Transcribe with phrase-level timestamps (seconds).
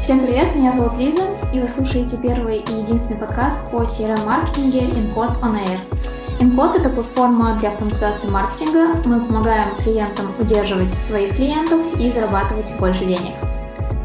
[0.00, 5.38] Всем привет, меня зовут Лиза, и вы слушаете первый и единственный подкаст по CRM-маркетинге InCode
[5.42, 5.78] On Air.
[6.40, 8.98] InCode— это платформа для автоматизации маркетинга.
[9.04, 13.34] Мы помогаем клиентам удерживать своих клиентов и зарабатывать больше денег.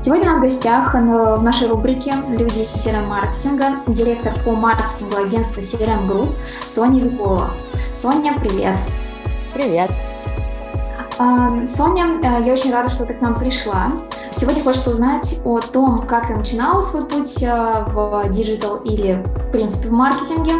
[0.02, 6.08] Сегодня у нас в гостях в нашей рубрике «Люди CRM-маркетинга» директор по маркетингу агентства CRM
[6.08, 6.36] Group
[6.66, 7.52] Соня Викулова.
[7.94, 8.78] Соня, привет!
[9.54, 9.92] Привет!
[11.18, 13.94] А, Соня, э, я очень рада, что ты к нам пришла.
[14.31, 19.52] Сегодня хочется узнать о том, как ты начинала свой путь э, в диджитал или, в
[19.52, 20.53] принципе, в маркетинге,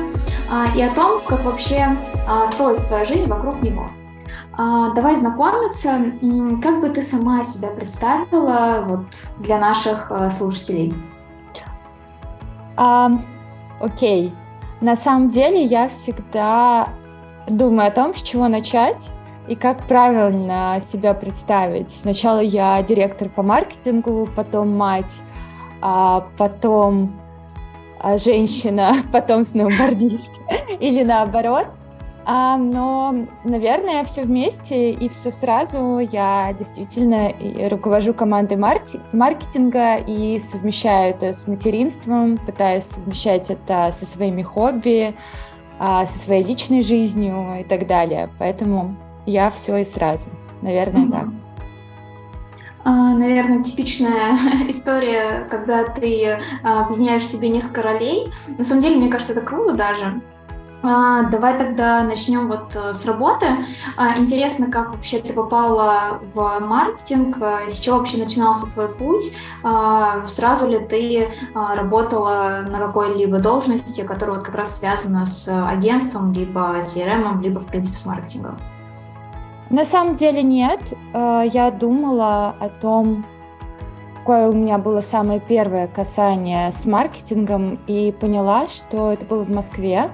[0.50, 3.88] а, и о том, как вообще а, строится твоя жизнь вокруг него.
[4.58, 6.14] Давай знакомиться.
[6.64, 9.06] Как бы ты сама себя представила вот,
[9.38, 10.94] для наших э, слушателей?
[12.78, 13.20] Um,
[13.82, 14.34] окей.
[14.80, 16.88] На самом деле я всегда
[17.50, 19.15] думаю о том, с чего начать
[19.48, 21.90] и как правильно себя представить.
[21.90, 25.22] Сначала я директор по маркетингу, потом мать,
[25.82, 27.20] а потом
[28.00, 30.42] а, женщина, потом сноубордист
[30.80, 31.68] или наоборот.
[32.28, 36.00] А, но, наверное, все вместе и все сразу.
[36.00, 37.32] Я действительно
[37.70, 45.16] руковожу командой маркетинга и совмещаю это с материнством, пытаюсь совмещать это со своими хобби,
[45.78, 48.30] а, со своей личной жизнью и так далее.
[48.40, 50.30] Поэтому я все и сразу.
[50.62, 51.28] Наверное, так.
[52.88, 54.38] А, наверное, типичная
[54.70, 58.32] история, когда ты а, объединяешь в себе несколько ролей.
[58.60, 60.22] На самом деле, мне кажется, это круто даже.
[60.84, 63.48] А, давай тогда начнем вот э, с работы.
[64.18, 67.38] Интересно, как вообще ты попала в маркетинг,
[67.72, 69.36] с чего вообще начинался твой путь?
[70.28, 76.78] Сразу ли ты работала на какой-либо должности, которая вот как раз связана с агентством, либо
[76.78, 78.60] CRM, либо, в принципе, с маркетингом?
[79.76, 80.94] На самом деле нет.
[81.14, 83.26] Э, я думала о том,
[84.20, 89.52] какое у меня было самое первое касание с маркетингом и поняла, что это было в
[89.52, 90.12] Москве.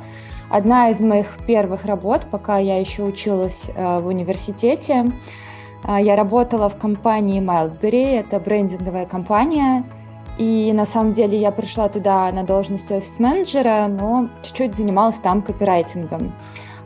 [0.49, 5.11] Одна из моих первых работ, пока я еще училась э, в университете,
[5.83, 9.83] э, я работала в компании Mildberry, это брендинговая компания,
[10.39, 16.33] и на самом деле я пришла туда на должность офис-менеджера, но чуть-чуть занималась там копирайтингом.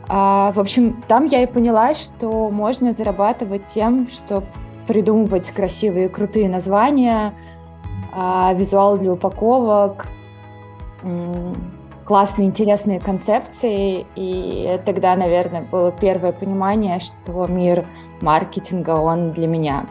[0.08, 4.44] А, в общем, там я и поняла, что можно зарабатывать тем, что
[4.86, 7.34] придумывать красивые, крутые названия,
[8.12, 10.06] а, визуал для упаковок,
[12.04, 14.06] классные, интересные концепции.
[14.14, 17.86] И тогда, наверное, было первое понимание, что мир
[18.20, 19.86] маркетинга, он для меня.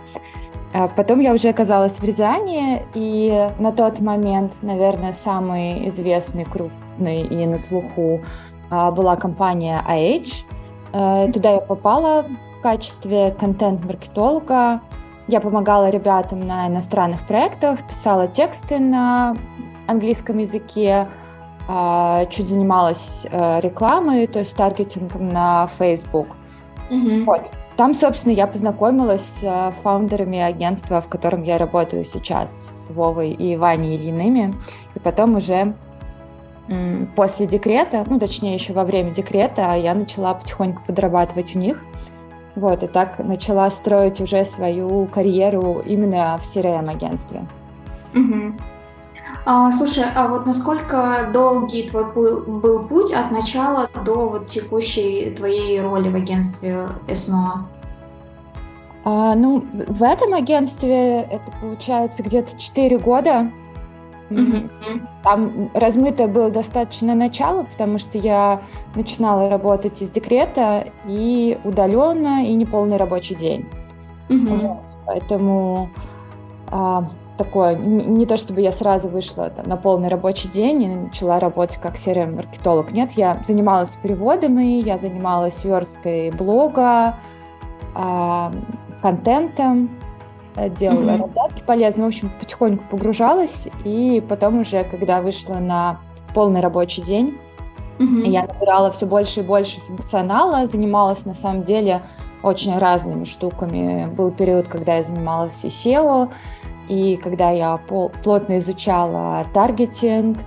[0.74, 7.22] А потом я уже оказалась в Рязани, и на тот момент, наверное, самый известный, крупный
[7.22, 8.22] и на слуху
[8.70, 10.46] была компания IH.
[10.94, 14.82] Э, туда я попала в качестве контент-маркетолога.
[15.28, 19.36] Я помогала ребятам на иностранных проектах, писала тексты на
[19.88, 21.08] английском языке,
[21.68, 26.28] а, чуть занималась э, рекламой, то есть таргетингом на Facebook.
[26.92, 27.26] Mm-hmm.
[27.26, 27.50] Вот.
[27.76, 33.32] Там, собственно, я познакомилась с э, фаундерами агентства, в котором я работаю сейчас, с Вовой
[33.32, 34.54] и Ваней Ильиными.
[34.94, 35.76] И потом уже
[37.16, 41.84] после декрета, ну, точнее, еще во время декрета, я начала потихоньку подрабатывать у них.
[42.56, 47.48] Вот, и так начала строить уже свою карьеру именно в CRM-агентстве.
[48.14, 48.56] Угу.
[49.46, 55.82] А, слушай, а вот насколько долгий твой был путь от начала до вот текущей твоей
[55.82, 57.68] роли в агентстве СМО?
[59.04, 63.52] А, ну, в этом агентстве это получается где-то 4 года.
[64.30, 65.08] Mm-hmm.
[65.24, 68.62] Там размыто было достаточно начало, потому что я
[68.96, 73.68] начинала работать из декрета и удаленно, и неполный рабочий день.
[74.30, 74.62] Mm-hmm.
[74.62, 75.90] Вот, поэтому
[76.68, 80.88] а, такое, не, не то чтобы я сразу вышла там, на полный рабочий день и
[80.88, 82.92] начала работать как CRM-маркетолог.
[82.92, 87.20] Нет, я занималась переводами, я занималась версткой блога,
[87.94, 88.52] а,
[89.02, 89.90] контентом,
[90.56, 91.22] делала mm-hmm.
[91.22, 96.00] раздатки полезные, в общем, потихоньку погружалась, и потом уже, когда вышла на
[96.34, 97.38] полный рабочий день,
[98.00, 98.28] mm-hmm.
[98.30, 102.02] я набирала все больше и больше функционала, занималась на самом деле
[102.44, 104.08] очень разными штуками.
[104.08, 106.32] Был период, когда я занималась и SEO,
[106.88, 110.38] и когда я пол- плотно изучала таргетинг,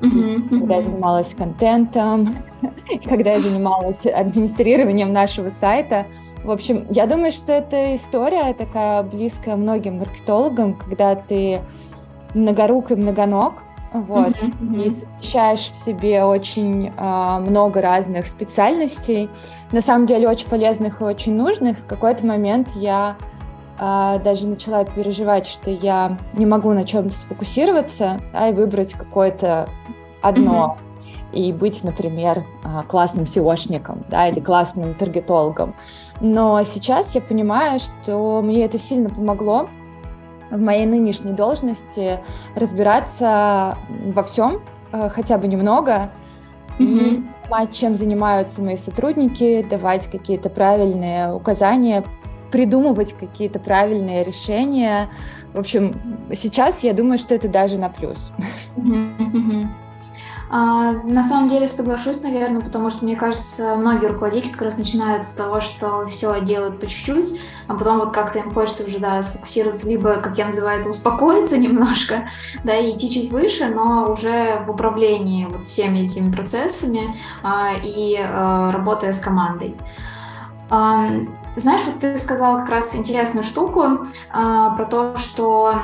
[0.00, 0.58] mm-hmm.
[0.60, 2.36] когда я занималась контентом,
[3.04, 6.06] когда я занималась администрированием нашего сайта.
[6.46, 11.60] В общем, я думаю, что эта история такая близкая многим маркетологам, когда ты
[12.34, 19.28] многорук и многоног, вот, mm-hmm, и совмещаешь в себе очень э, много разных специальностей,
[19.72, 21.78] на самом деле очень полезных и очень нужных.
[21.78, 23.16] В какой-то момент я
[23.78, 29.68] а, даже начала переживать, что я не могу на чем-то сфокусироваться, да, и выбрать какое-то
[30.22, 30.78] одно.
[30.78, 30.86] Mm-hmm.
[31.36, 35.74] И быть, например, а, классным SEOшником, да, или классным таргетологом.
[36.20, 39.68] Но сейчас я понимаю, что мне это сильно помогло
[40.50, 42.20] в моей нынешней должности
[42.54, 43.76] разбираться
[44.14, 44.62] во всем,
[44.92, 46.10] а, хотя бы немного,
[46.78, 46.84] mm-hmm.
[46.84, 52.02] и понимать, чем занимаются мои сотрудники, давать какие-то правильные указания,
[52.50, 55.10] придумывать какие-то правильные решения.
[55.52, 58.32] В общем, сейчас я думаю, что это даже на плюс.
[58.78, 59.85] А,
[60.48, 65.32] на самом деле соглашусь, наверное, потому что, мне кажется, многие руководители как раз начинают с
[65.32, 69.88] того, что все делают по чуть-чуть, а потом вот как-то им хочется уже, да, сфокусироваться,
[69.88, 72.28] либо, как я называю это, успокоиться немножко,
[72.64, 78.16] да, и идти чуть выше, но уже в управлении вот всеми этими процессами а, и
[78.18, 79.76] а, работая с командой.
[80.68, 85.80] Знаешь, вот ты сказала как раз интересную штуку а, про то, что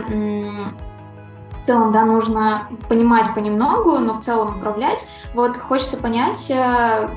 [1.63, 5.09] в целом, да, нужно понимать понемногу, но в целом управлять.
[5.33, 7.09] Вот хочется понять, э,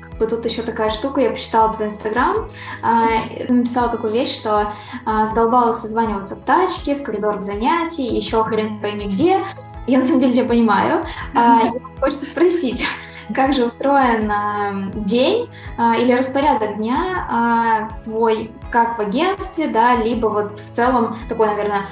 [0.00, 2.48] как бы тут еще такая штука, я почитала твой инстаграм,
[2.82, 4.74] э, написала такую вещь, что
[5.06, 9.46] э, задолбалась созваниваться в тачке, в коридор занятий, еще хрен пойми где.
[9.86, 11.06] Я на самом деле тебя понимаю.
[11.34, 11.70] Э,
[12.00, 12.84] хочется спросить,
[13.32, 15.48] как же устроен э, день
[15.78, 21.48] э, или распорядок дня э, твой, как в агентстве, да, либо вот в целом такой,
[21.48, 21.86] наверное,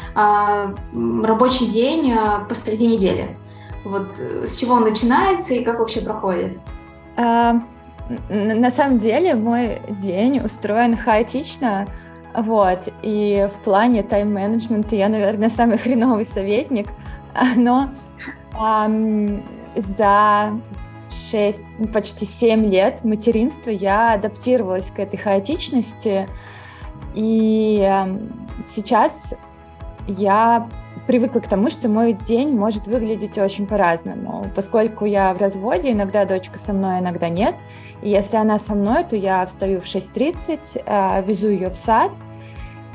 [1.24, 2.14] рабочий день
[2.48, 3.36] посреди недели.
[3.84, 6.60] Вот э, с чего он начинается и как вообще проходит?
[7.16, 7.54] А,
[8.28, 11.86] на самом деле мой день устроен хаотично.
[12.34, 16.88] Вот, и в плане тайм-менеджмента я, наверное, самый хреновый советник,
[17.56, 17.88] но
[18.54, 19.42] эм,
[19.76, 20.52] за
[21.12, 26.28] 6, ну, почти 7 лет материнства я адаптировалась к этой хаотичности.
[27.14, 29.34] И эм, сейчас
[30.08, 30.68] я
[31.06, 34.46] привыкла к тому, что мой день может выглядеть очень по-разному.
[34.54, 37.56] Поскольку я в разводе, иногда дочка со мной, иногда нет.
[38.02, 42.12] И если она со мной, то я встаю в 6.30, э, везу ее в сад,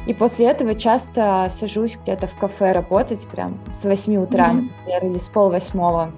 [0.08, 4.54] и после этого часто сажусь где-то в кафе работать, прям с 8 утра, mm-hmm.
[4.54, 6.14] например, или с пол восьмого.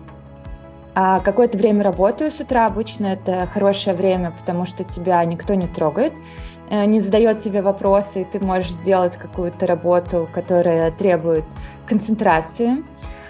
[1.24, 6.13] Какое-то время работаю с утра, обычно это хорошее время, потому что тебя никто не трогает,
[6.69, 11.46] э, не задает тебе вопросы, и ты можешь сделать какую-то работу, которая требует
[11.86, 12.84] концентрации.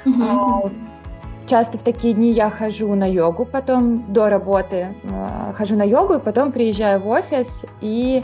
[0.05, 0.89] Mm-hmm.
[1.47, 6.13] Часто в такие дни я хожу на йогу, потом до работы э, хожу на йогу,
[6.15, 8.23] и потом приезжаю в офис, и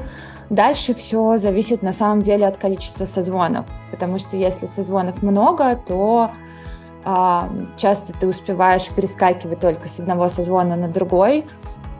[0.49, 6.29] дальше все зависит на самом деле от количества созвонов, потому что если созвонов много, то
[6.29, 6.33] а,
[7.77, 11.45] часто ты успеваешь перескакивать только с одного созвона на другой.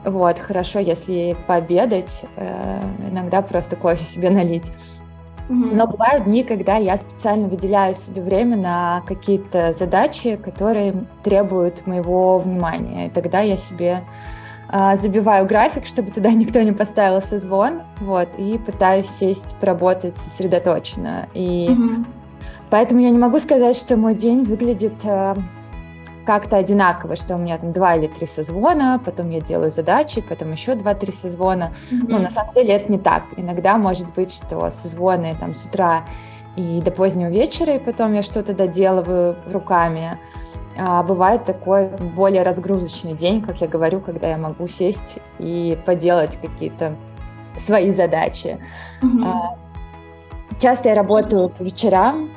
[0.04, 2.80] Вот, хорошо, если пообедать, э,
[3.10, 4.70] иногда просто кофе себе налить.
[5.48, 12.38] Но бывают дни, когда я специально выделяю себе время на какие-то задачи, которые требуют моего
[12.38, 13.06] внимания.
[13.06, 14.02] И тогда я себе
[14.72, 21.28] э, забиваю график, чтобы туда никто не поставил созвон, вот, и пытаюсь сесть, поработать сосредоточенно.
[21.32, 22.06] И mm-hmm.
[22.70, 25.34] Поэтому я не могу сказать, что мой день выглядит э,
[26.26, 30.52] как-то одинаково, что у меня там два или три созвона, потом я делаю задачи, потом
[30.52, 31.72] еще два-три созвона.
[31.90, 32.06] Mm-hmm.
[32.08, 33.24] Но на самом деле это не так.
[33.36, 36.04] Иногда может быть, что созвоны там с утра
[36.56, 40.18] и до позднего вечера, и потом я что-то доделываю руками.
[40.78, 46.38] А бывает такой более разгрузочный день, как я говорю, когда я могу сесть и поделать
[46.42, 46.96] какие-то
[47.56, 48.58] свои задачи.
[49.00, 49.58] Mm-hmm.
[50.58, 52.30] Часто я работаю по вечерам.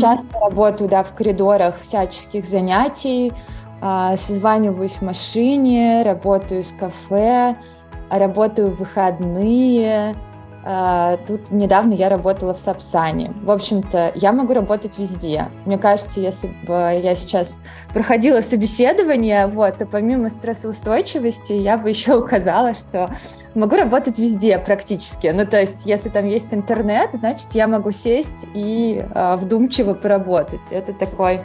[0.00, 3.32] Часто работаю да, в коридорах всяческих занятий,
[3.80, 7.56] э, созваниваюсь в машине, работаю с кафе,
[8.10, 10.14] работаю в выходные.
[10.64, 13.32] Э, тут недавно я работала в Сапсане.
[13.42, 15.48] В общем-то, я могу работать везде.
[15.66, 17.60] Мне кажется, если бы я сейчас
[17.92, 23.10] проходила собеседование, вот, то помимо стрессоустойчивости я бы еще указала, что
[23.54, 25.28] могу работать везде практически.
[25.28, 30.70] Ну, то есть, если там есть интернет, значит, я могу сесть и э, вдумчиво поработать.
[30.70, 31.42] Это такой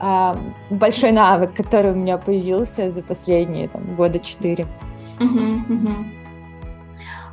[0.00, 0.34] э,
[0.70, 4.66] большой навык, который у меня появился за последние там, года четыре.
[5.18, 6.17] Uh-huh, uh-huh.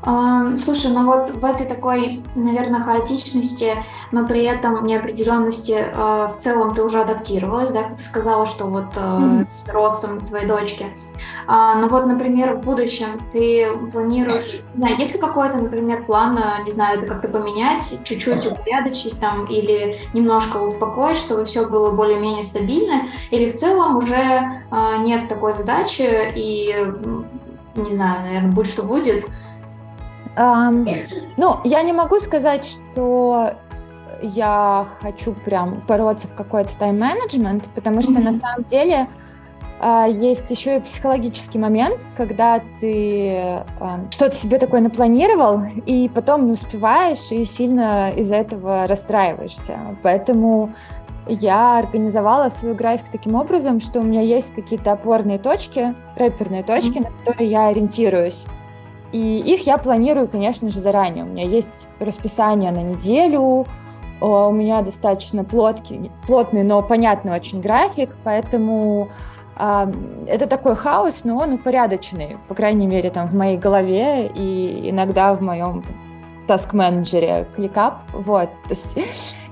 [0.06, 6.76] Слушай, ну вот в этой такой, наверное, хаотичности, но при этом неопределенности э, в целом
[6.76, 9.48] ты уже адаптировалась, да, как ты сказала, что вот mm-hmm.
[9.48, 10.96] с ростом твоей дочки.
[11.48, 16.40] А, ну вот, например, в будущем ты планируешь, не знаю, есть ли какой-то, например, план,
[16.66, 22.44] не знаю, это как-то поменять, чуть-чуть упорядочить там или немножко успокоить, чтобы все было более-менее
[22.44, 24.62] стабильно, или в целом уже
[25.00, 26.76] нет такой задачи и,
[27.76, 29.26] не знаю, наверное, будь что будет,
[30.38, 30.88] Um,
[31.38, 33.54] ну, я не могу сказать, что
[34.22, 38.24] я хочу прям бороться в какой-то тайм-менеджмент, потому что mm-hmm.
[38.24, 39.08] на самом деле
[39.80, 46.46] а, есть еще и психологический момент, когда ты а, что-то себе такое напланировал, и потом
[46.46, 49.78] не успеваешь, и сильно из-за этого расстраиваешься.
[50.02, 50.72] Поэтому
[51.28, 57.00] я организовала свой график таким образом, что у меня есть какие-то опорные точки, рэперные точки,
[57.00, 57.04] mm-hmm.
[57.04, 58.46] на которые я ориентируюсь.
[59.16, 61.24] И их я планирую, конечно же, заранее.
[61.24, 63.66] У меня есть расписание на неделю,
[64.20, 69.08] у меня достаточно плоткий, плотный, но понятный очень график, поэтому
[69.58, 69.94] э,
[70.28, 75.34] это такой хаос, но он упорядоченный, по крайней мере, там в моей голове и иногда
[75.34, 75.86] в моем
[76.50, 77.94] таск-менеджере ClickUp.
[78.12, 79.02] Вот, то есть э,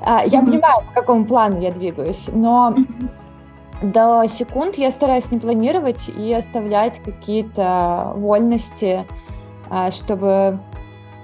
[0.01, 0.45] я mm-hmm.
[0.45, 3.91] понимаю, по какому плану я двигаюсь, но mm-hmm.
[3.93, 9.32] до секунд я стараюсь не планировать и оставлять какие-то вольности, э,
[9.91, 10.59] чтобы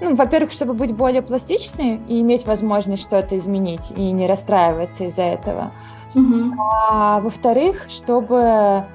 [0.01, 5.23] ну, во-первых, чтобы быть более пластичной и иметь возможность что-то изменить и не расстраиваться из-за
[5.23, 5.71] этого.
[6.15, 6.53] Mm-hmm.
[6.57, 8.85] А во-вторых, чтобы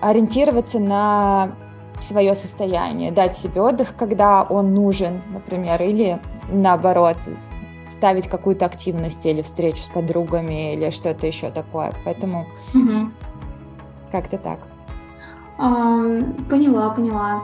[0.00, 1.52] ориентироваться на
[2.00, 7.16] свое состояние, дать себе отдых, когда он нужен, например, или наоборот,
[7.88, 11.92] вставить какую-то активность или встречу с подругами или что-то еще такое.
[12.04, 13.10] Поэтому mm-hmm.
[14.12, 14.60] как-то так.
[15.58, 17.42] Um, поняла, поняла.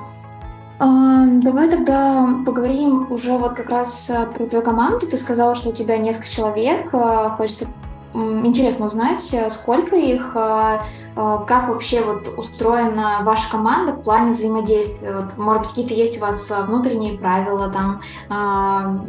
[0.79, 5.07] Давай тогда поговорим уже вот как раз э, про твою команду.
[5.07, 6.93] Ты сказала, что у тебя несколько человек.
[6.93, 7.69] Э, хочется
[8.13, 15.17] интересно узнать, э, сколько их, как вообще вот устроена ваша команда в плане взаимодействия.
[15.17, 18.03] Вот, может быть, какие-то есть у вас внутренние правила там,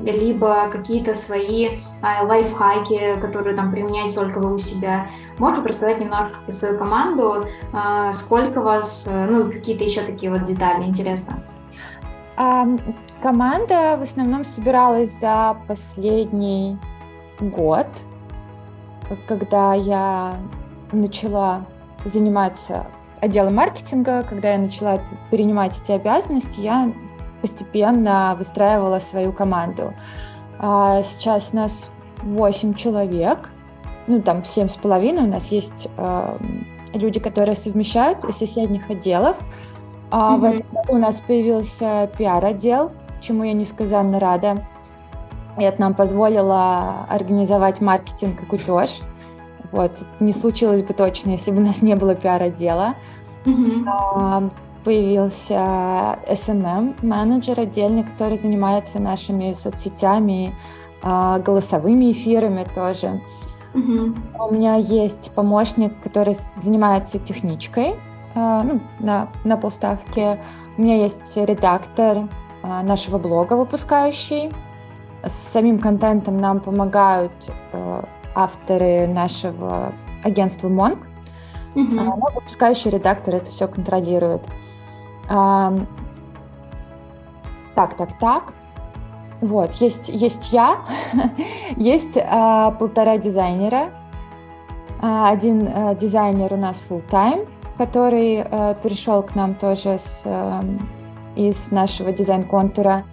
[0.06, 5.10] либо какие-то свои лайфхаки, которые там применяете только вы у себя.
[5.38, 7.48] Можете рассказать немножко про свою команду,
[8.14, 11.44] сколько вас, ну, какие-то еще такие вот детали, интересно.
[12.38, 16.77] Команда в основном собиралась за последний
[17.39, 17.88] год,
[19.27, 20.38] когда я
[20.91, 21.65] начала
[22.06, 22.86] заниматься
[23.22, 25.01] отделом маркетинга, когда я начала
[25.32, 26.94] перенимать эти обязанности, я
[27.41, 29.94] постепенно выстраивала свою команду.
[30.60, 31.89] А сейчас нас
[32.22, 33.50] 8 человек,
[34.06, 35.88] ну там семь с половиной, у нас есть
[36.94, 39.38] люди, которые совмещают из соседних отделов,
[40.10, 40.40] а mm-hmm.
[40.40, 44.66] в этом году у нас появился пиар-отдел, чему я несказанно рада.
[45.58, 49.00] И это нам позволило организовать маркетинг и купеж.
[49.72, 49.92] Вот.
[50.20, 52.96] Не случилось бы точно, если бы у нас не было пиар-отдела.
[53.46, 53.84] Mm-hmm.
[53.88, 54.50] А,
[54.84, 60.56] появился SMM-менеджер отдельный, который занимается нашими соцсетями,
[61.02, 63.22] а, голосовыми эфирами тоже.
[63.74, 64.48] Mm-hmm.
[64.48, 67.96] У меня есть помощник, который занимается техничкой,
[68.36, 70.39] ну, на, на полставки.
[70.77, 72.29] У меня есть редактор
[72.62, 74.53] а, нашего блога выпускающий.
[75.24, 77.31] С самим контентом нам помогают
[77.74, 78.03] э,
[78.36, 79.93] авторы нашего
[80.24, 81.07] агентства Монк.
[81.75, 81.91] Mm-hmm.
[81.91, 84.48] Но выпускающий редактор это все контролирует.
[87.77, 88.53] Так, так, так.
[89.41, 90.77] Вот, есть, есть я,
[91.75, 93.91] есть а, полтора дизайнера.
[95.00, 100.24] А, один а, дизайнер у нас full time, который э, перешел к нам тоже с,
[100.25, 100.62] э,
[101.36, 103.03] из нашего дизайн-контура.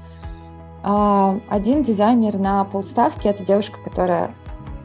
[0.83, 4.35] Э, один дизайнер на полставки, это девушка, которая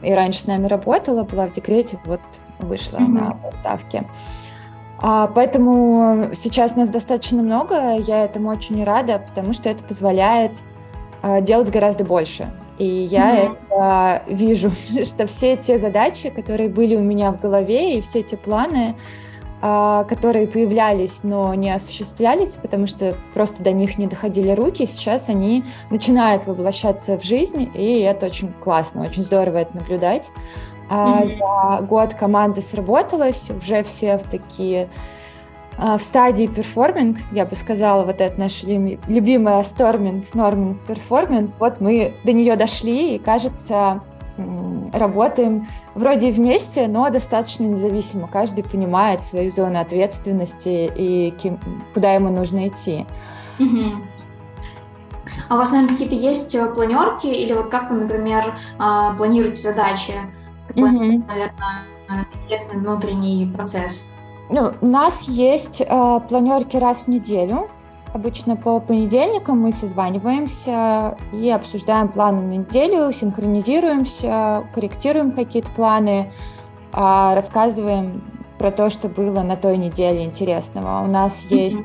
[0.02, 2.20] и раньше с нами работала, была в декрете, вот
[2.58, 3.08] вышла mm-hmm.
[3.08, 4.06] на полставки.
[4.98, 10.52] А, поэтому сейчас нас достаточно много, я этому очень рада, потому что это позволяет
[11.22, 12.52] а, делать гораздо больше.
[12.78, 13.58] И я mm-hmm.
[13.70, 14.70] это вижу,
[15.04, 18.94] что все те задачи, которые были у меня в голове, и все эти планы,
[19.60, 24.86] которые появлялись, но не осуществлялись, потому что просто до них не доходили руки.
[24.86, 30.32] Сейчас они начинают воплощаться в жизнь, и это очень классно, очень здорово это наблюдать.
[30.88, 31.78] А mm-hmm.
[31.78, 34.88] За год команда сработалась, уже все в такие
[35.82, 41.80] а, в стадии performing, я бы сказала, вот это наша любимая storming, norming, performing, вот
[41.80, 44.02] мы до нее дошли, и кажется,
[44.92, 48.28] работаем вроде вместе, но достаточно независимо.
[48.28, 51.60] Каждый понимает свою зону ответственности и кем,
[51.94, 53.06] куда ему нужно идти.
[55.48, 59.62] А у вас, наверное, какие-то есть э, планерки или вот как вы, например, а, планируете
[59.62, 60.14] задачи?
[60.68, 61.24] Какой, угу.
[61.26, 64.12] наверное, интересный внутренний процесс?
[64.48, 67.68] Ну, у нас есть э, планерки раз в неделю.
[68.12, 76.32] Обычно по понедельникам мы созваниваемся и обсуждаем планы на неделю, синхронизируемся, корректируем какие-то планы,
[76.92, 78.24] а, рассказываем
[78.58, 81.04] про то, что было на той неделе интересного.
[81.04, 81.84] У нас есть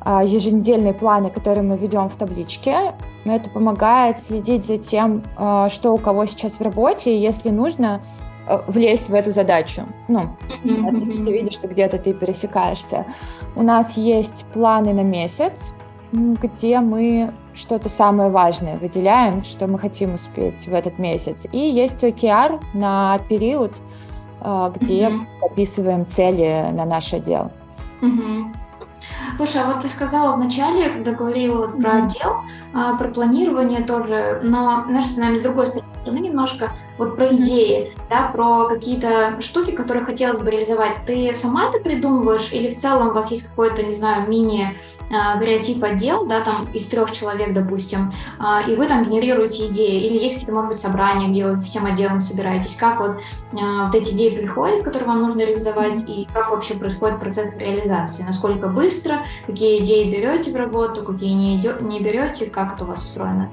[0.00, 2.94] а, еженедельные планы, которые мы ведем в табличке.
[3.24, 8.02] Это помогает следить за тем, а, что у кого сейчас в работе, и если нужно,
[8.66, 9.82] влезть в эту задачу.
[10.08, 11.04] Ну, mm-hmm.
[11.04, 13.06] если ты видишь, что где-то ты пересекаешься.
[13.56, 15.74] У нас есть планы на месяц,
[16.12, 21.46] где мы что-то самое важное выделяем, что мы хотим успеть в этот месяц.
[21.52, 23.72] И есть OKR на период,
[24.40, 25.26] где mm-hmm.
[25.42, 27.52] описываем цели на наш отдел.
[28.00, 28.54] Mm-hmm.
[29.36, 32.42] Слушай, а вот ты сказала вначале, когда говорила вот про отдел,
[32.74, 38.30] а, про планирование тоже, но, знаешь, наверное, с другой стороны немножко, вот про идеи, да,
[38.32, 41.04] про какие-то штуки, которые хотелось бы реализовать.
[41.06, 46.26] Ты сама это придумываешь или в целом у вас есть какой-то, не знаю, мини-креатив отдел,
[46.26, 50.52] да, там из трех человек, допустим, а, и вы там генерируете идеи, или есть какие-то,
[50.52, 53.20] может быть, собрания, где вы всем отделом собираетесь, как вот,
[53.60, 58.22] а, вот эти идеи приходят, которые вам нужно реализовать, и как вообще происходит процесс реализации,
[58.24, 62.88] насколько быстро, какие идеи берете в работу, какие не, идё- не берете, как это у
[62.88, 63.50] вас устроено?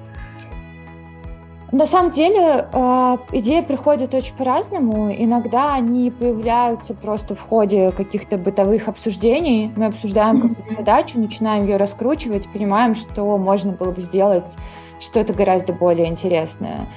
[1.71, 5.11] На самом деле э, идеи приходят очень по-разному.
[5.11, 9.73] Иногда они появляются просто в ходе каких-то бытовых обсуждений.
[9.75, 14.55] Мы обсуждаем какую-то задачу, начинаем ее раскручивать, понимаем, что можно было бы сделать
[14.97, 16.87] что-то гораздо более интересное.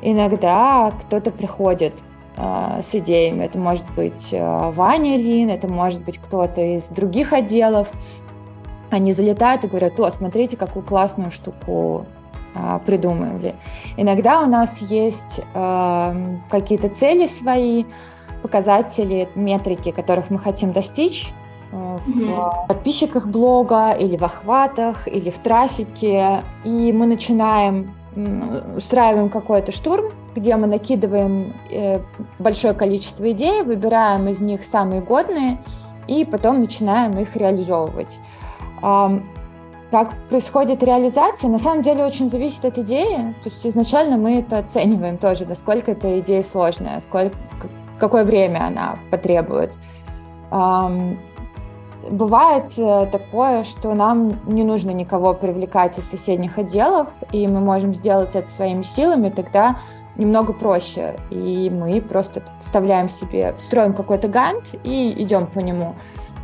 [0.00, 1.94] Иногда кто-то приходит
[2.36, 3.44] э, с идеями.
[3.44, 7.90] Это может быть э, Ваня Лин, это может быть кто-то из других отделов.
[8.90, 12.06] Они залетают и говорят, о, смотрите, какую классную штуку
[12.54, 13.54] а, придумывали.
[13.96, 17.84] Иногда у нас есть э, какие-то цели свои,
[18.42, 21.32] показатели, метрики, которых мы хотим достичь
[21.72, 22.66] э, в mm-hmm.
[22.68, 27.94] подписчиках блога или в охватах или в трафике, и мы начинаем
[28.76, 32.00] устраиваем какой-то штурм, где мы накидываем э,
[32.38, 35.62] большое количество идей, выбираем из них самые годные
[36.08, 38.20] и потом начинаем их реализовывать.
[39.90, 43.34] Как происходит реализация, на самом деле очень зависит от идеи.
[43.42, 47.36] То есть изначально мы это оцениваем тоже, насколько эта идея сложная, сколько,
[47.98, 49.76] какое время она потребует.
[52.08, 57.94] Бывает э, такое, что нам не нужно никого привлекать из соседних отделов, и мы можем
[57.94, 59.76] сделать это своими силами, тогда
[60.16, 61.16] немного проще.
[61.30, 65.94] И мы просто вставляем себе, строим какой-то гант и идем по нему.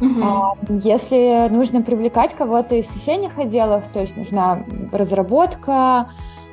[0.01, 0.79] Угу.
[0.83, 6.09] Если нужно привлекать кого-то из соседних отделов, то есть нужна разработка,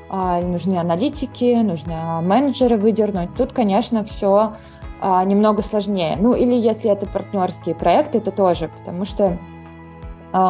[0.10, 4.54] а, нужны аналитики, нужно менеджеры выдернуть, тут, конечно, все
[5.02, 6.16] а, немного сложнее.
[6.20, 9.38] Ну или если это партнерские проекты, то тоже, потому что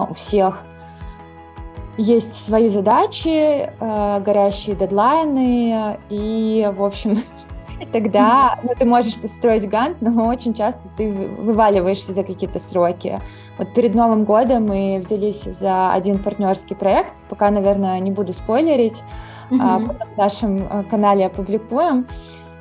[0.09, 0.63] у всех
[1.97, 7.17] есть свои задачи, горящие дедлайны, и, в общем,
[7.91, 13.21] тогда ну, ты можешь построить гант, но очень часто ты вываливаешься за какие-то сроки.
[13.57, 19.03] Вот перед Новым годом мы взялись за один партнерский проект, пока, наверное, не буду спойлерить,
[19.49, 19.59] mm-hmm.
[19.61, 22.07] а, в нашем э, канале опубликуем.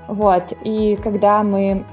[0.08, 1.84] Вот, и когда мы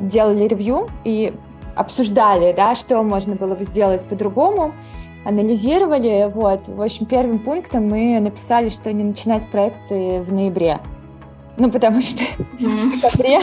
[0.00, 1.34] делали ревью и
[1.76, 4.72] обсуждали, да, что можно было бы сделать по-другому,
[5.24, 10.78] анализировали, вот, в общем, первым пунктом мы написали, что не начинать проекты в ноябре.
[11.58, 12.22] Ну, потому что
[12.58, 13.42] в декабре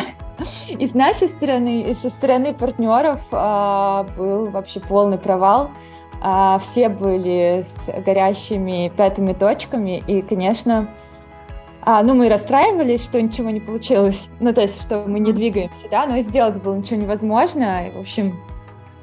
[0.69, 5.71] и с нашей стороны, и со стороны партнеров а, был вообще полный провал.
[6.21, 10.89] А, все были с горящими пятыми точками, и, конечно,
[11.81, 15.87] а, ну, мы расстраивались, что ничего не получилось, ну, то есть, что мы не двигаемся,
[15.91, 18.39] да, но сделать было ничего невозможно, и, в общем,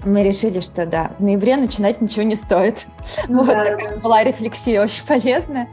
[0.05, 2.89] мы решили, что да, в ноябре начинать ничего не стоит.
[3.29, 4.01] Ну, вот да, такая да.
[4.01, 5.69] была рефлексия очень полезная.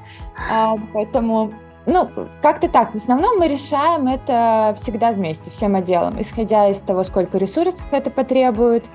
[0.52, 1.52] А, поэтому
[1.90, 2.92] ну, как-то так.
[2.92, 8.12] В основном мы решаем это всегда вместе, всем отделом, исходя из того, сколько ресурсов это
[8.12, 8.90] потребует,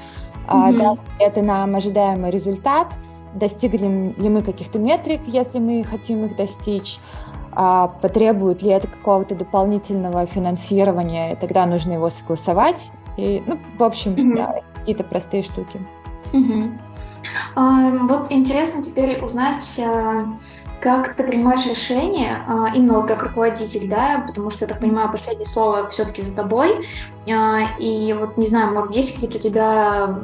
[0.49, 0.79] mm-hmm.
[0.79, 2.89] даст это нам ожидаемый результат,
[3.35, 6.99] достигли ли мы каких-то метрик, если мы хотим их достичь,
[7.53, 12.91] а потребует ли это какого-то дополнительного финансирования, и тогда нужно его согласовать.
[13.17, 14.37] И, ну, в общем, mm-hmm.
[14.37, 15.81] да, какие-то простые штуки.
[17.55, 20.37] А, вот интересно теперь узнать а,
[20.85, 25.11] как ты принимаешь решение, а, именно вот как руководитель, да, потому что, я так понимаю,
[25.11, 26.87] последнее слово все-таки за тобой,
[27.27, 30.19] а, и вот, не знаю, может, есть какие-то у тебя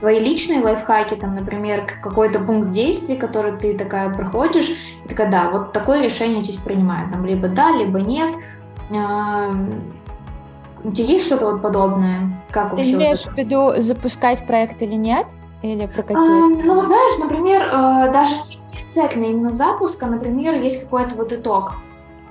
[0.00, 4.70] твои личные лайфхаки, там, например, какой-то пункт действий, который ты такая проходишь,
[5.04, 8.34] и такая, да, вот такое решение здесь принимаю, там, либо да, либо нет.
[8.90, 9.54] А,
[10.82, 12.42] у тебя есть что-то вот подобное?
[12.50, 15.26] Как ты имеешь в виду запускать проект или нет?
[15.62, 16.16] Или про какие?
[16.16, 17.70] А, ну, знаешь, например,
[18.12, 18.34] даже
[18.90, 21.74] обязательно именно запуска, например, есть какой-то вот итог.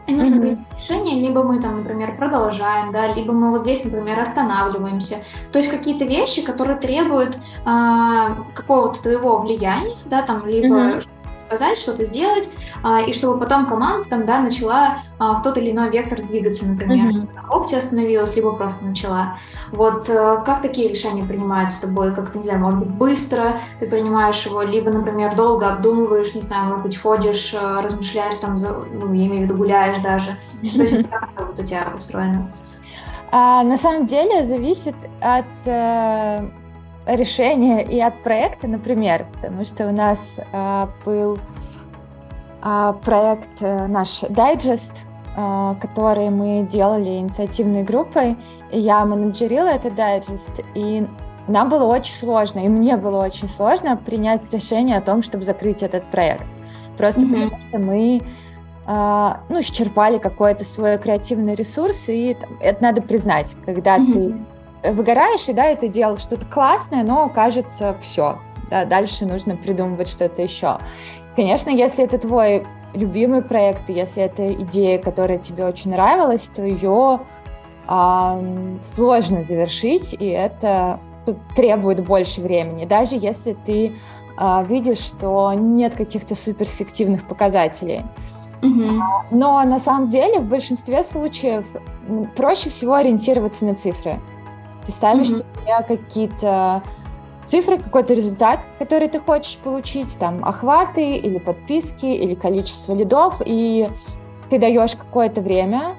[0.08, 0.42] и нужно mm-hmm.
[0.42, 5.18] принять решение, либо мы там, например, продолжаем, да, либо мы вот здесь, например, останавливаемся.
[5.52, 11.78] То есть какие-то вещи, которые требуют а, какого-то твоего влияния, да, там, либо mm-hmm сказать,
[11.78, 12.52] что-то сделать,
[12.84, 16.68] а, и чтобы потом команда там, да, начала а, в тот или иной вектор двигаться,
[16.68, 17.24] например.
[17.24, 17.66] Mm-hmm.
[17.66, 19.38] все остановилась, либо просто начала.
[19.72, 22.14] Вот э, как такие решения принимают с тобой?
[22.14, 26.66] Как-то, не знаю, может быть, быстро ты принимаешь его, либо, например, долго обдумываешь, не знаю,
[26.66, 30.32] может быть, ходишь, э, размышляешь там, ну, я имею в виду, гуляешь даже.
[30.62, 30.78] Mm-hmm.
[30.78, 32.52] То есть как это вот у тебя устроено?
[33.32, 36.50] А, на самом деле зависит от э,
[37.06, 41.40] решения и от проекта, например, потому что у нас а, был
[42.62, 48.38] а, проект э, наш дайджест, а, который мы делали инициативной группой,
[48.72, 51.08] и я менеджерила этот дайджест, и
[51.48, 55.82] нам было очень сложно, и мне было очень сложно принять решение о том, чтобы закрыть
[55.84, 56.46] этот проект.
[56.98, 57.44] Просто mm-hmm.
[57.50, 58.22] потому что мы
[58.86, 64.14] а, ну, исчерпали какой-то свой креативный ресурс, и там, это надо признать, когда mm-hmm.
[64.14, 64.36] ты
[64.84, 68.40] выгораешь, и да, это делал что-то классное, но кажется, все,
[68.70, 70.80] да, дальше нужно придумывать что-то еще.
[71.36, 77.22] Конечно, если это твой любимый проект, если это идея, которая тебе очень нравилась, то ее
[77.88, 78.42] а,
[78.82, 81.00] сложно завершить, и это
[81.56, 83.94] требует больше времени, даже если ты
[84.38, 88.06] а, видишь, что нет каких-то суперэффективных показателей.
[88.62, 89.00] Mm-hmm.
[89.32, 91.66] Но на самом деле в большинстве случаев
[92.36, 94.20] проще всего ориентироваться на цифры.
[94.86, 95.62] Ты ставишь mm-hmm.
[95.62, 96.84] себе какие-то
[97.46, 103.90] цифры, какой-то результат, который ты хочешь получить, там охваты или подписки, или количество лидов, и
[104.50, 105.96] ты даешь какое-то время.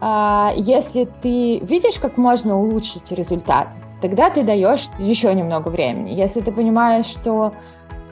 [0.00, 6.12] А, если ты видишь, как можно улучшить результат, тогда ты даешь еще немного времени.
[6.12, 7.52] Если ты понимаешь, что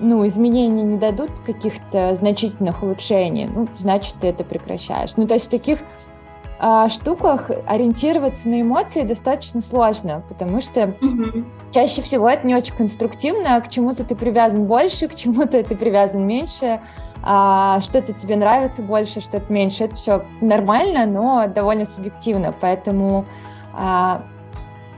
[0.00, 5.16] ну, изменения не дадут каких-то значительных улучшений, ну, значит, ты это прекращаешь.
[5.16, 5.80] Ну, то есть в таких
[6.88, 11.44] штуках ориентироваться на эмоции достаточно сложно, потому что mm-hmm.
[11.70, 16.26] чаще всего это не очень конструктивно, к чему-то ты привязан больше, к чему-то ты привязан
[16.26, 16.80] меньше,
[17.22, 19.84] а что-то тебе нравится больше, что-то меньше.
[19.84, 23.24] Это все нормально, но довольно субъективно, поэтому
[23.72, 24.22] а,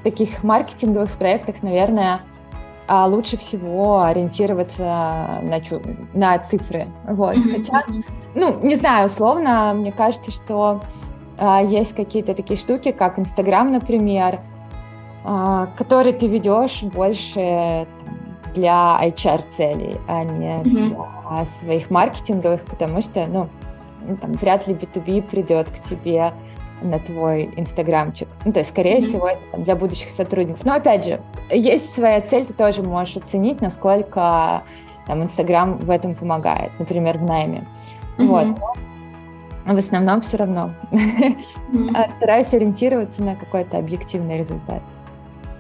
[0.01, 2.21] в таких маркетинговых проектах, наверное,
[2.89, 4.83] а лучше всего ориентироваться
[5.43, 5.61] на,
[6.15, 6.87] на цифры.
[7.09, 7.37] Вот.
[7.37, 7.53] Mm-hmm.
[7.53, 7.83] Хотя,
[8.35, 10.83] ну, не знаю, условно, мне кажется, что
[11.39, 14.41] есть какие-то такие штуки, как Инстаграм, например,
[15.25, 17.87] а, которые ты ведешь больше
[18.55, 20.63] для HR-целей, а не mm-hmm.
[20.63, 23.49] для своих маркетинговых, потому что, ну,
[24.21, 26.33] там, вряд ли B2B придет к тебе
[26.81, 28.29] на твой инстаграмчик.
[28.45, 29.03] Ну, то есть, скорее mm-hmm.
[29.03, 30.65] всего, это там, для будущих сотрудников.
[30.65, 31.21] Но, опять же,
[31.51, 34.63] есть своя цель, ты тоже можешь оценить, насколько
[35.07, 37.67] там Инстаграм в этом помогает, например, в найме.
[38.17, 38.27] Mm-hmm.
[38.27, 38.77] Вот
[39.75, 42.17] в основном все равно mm-hmm.
[42.17, 44.83] стараюсь ориентироваться на какой-то объективный результат.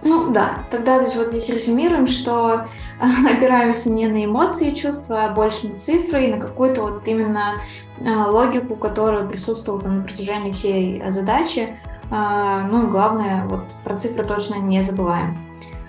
[0.03, 2.67] Ну да, тогда вот здесь резюмируем, что
[3.01, 7.61] опираемся не на эмоции и чувства, а больше на цифры и на какую-то вот именно
[8.01, 11.81] а, логику, которая присутствовала там на протяжении всей задачи.
[12.11, 15.39] А, ну и главное, вот про цифры точно не забываем.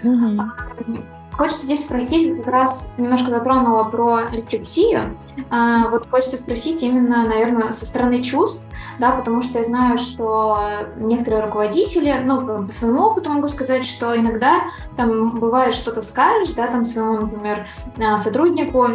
[0.03, 1.03] Mm-hmm.
[1.37, 5.17] Хочется здесь спросить, как раз немножко затронула про рефлексию.
[5.51, 10.59] А, вот хочется спросить именно, наверное, со стороны чувств, да, потому что я знаю, что
[10.97, 14.63] некоторые руководители, ну, по своему опыту могу сказать, что иногда
[14.95, 17.67] там бывает что-то скажешь, да, там своему, например,
[17.99, 18.87] а, сотруднику,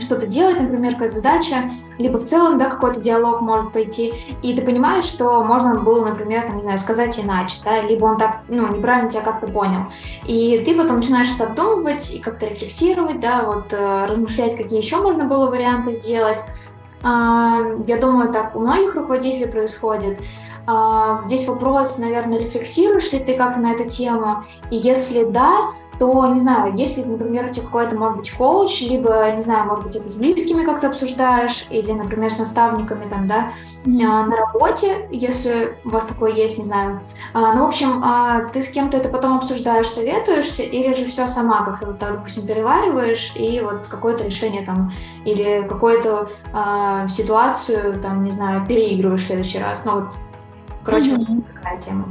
[0.00, 4.62] что-то делать, например, какая-то задача, либо в целом, да, какой-то диалог может пойти, и ты
[4.62, 8.68] понимаешь, что можно было, например, там, не знаю, сказать иначе, да, либо он так, ну,
[8.74, 9.86] неправильно тебя как-то понял.
[10.26, 14.98] И ты потом начинаешь это обдумывать и как-то рефлексировать, да, вот э, размышлять, какие еще
[14.98, 16.44] можно было варианты сделать.
[17.02, 20.20] Э, я думаю, так у многих руководителей происходит.
[20.68, 26.26] Э, здесь вопрос, наверное, рефлексируешь ли ты как-то на эту тему, и если да, то,
[26.28, 29.96] не знаю, если, например, у тебя какой-то, может быть, коуч, либо, не знаю, может быть,
[29.96, 33.52] это с близкими как-то обсуждаешь, или, например, с наставниками там, да,
[33.84, 34.26] mm-hmm.
[34.26, 37.00] на работе, если у вас такое есть, не знаю.
[37.34, 41.26] А, ну, в общем, а, ты с кем-то это потом обсуждаешь, советуешься, или же все
[41.26, 44.92] сама как-то вот допустим, перевариваешь, и вот какое-то решение там,
[45.24, 49.84] или какую-то а, ситуацию, там, не знаю, переигрываешь в следующий раз.
[49.84, 50.14] Ну, вот,
[50.84, 51.34] короче, mm-hmm.
[51.36, 52.08] вот такая тема.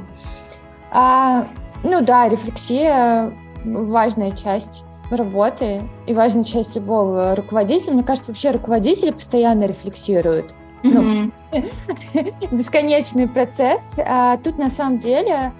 [0.91, 1.47] А,
[1.83, 7.93] ну да, рефлексия важная часть работы и важная часть любого руководителя.
[7.93, 10.53] Мне кажется, вообще руководители постоянно рефлексируют.
[10.83, 11.31] Mm-hmm.
[11.53, 13.97] Ну, бесконечный процесс.
[14.05, 15.53] А тут на самом деле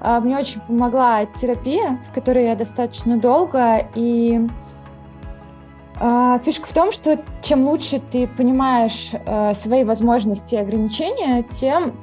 [0.00, 4.40] а, мне очень помогла терапия, в которой я достаточно долго, и
[5.98, 11.94] А, фишка в том, что чем лучше ты понимаешь э, свои возможности и ограничения, тем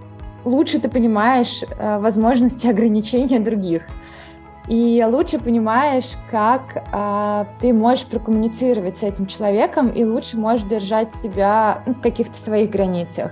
[0.45, 3.83] лучше ты понимаешь э, возможности и ограничения других.
[4.67, 11.11] И лучше понимаешь, как э, ты можешь прокоммуницировать с этим человеком, и лучше можешь держать
[11.11, 13.31] себя ну, в каких-то своих границах.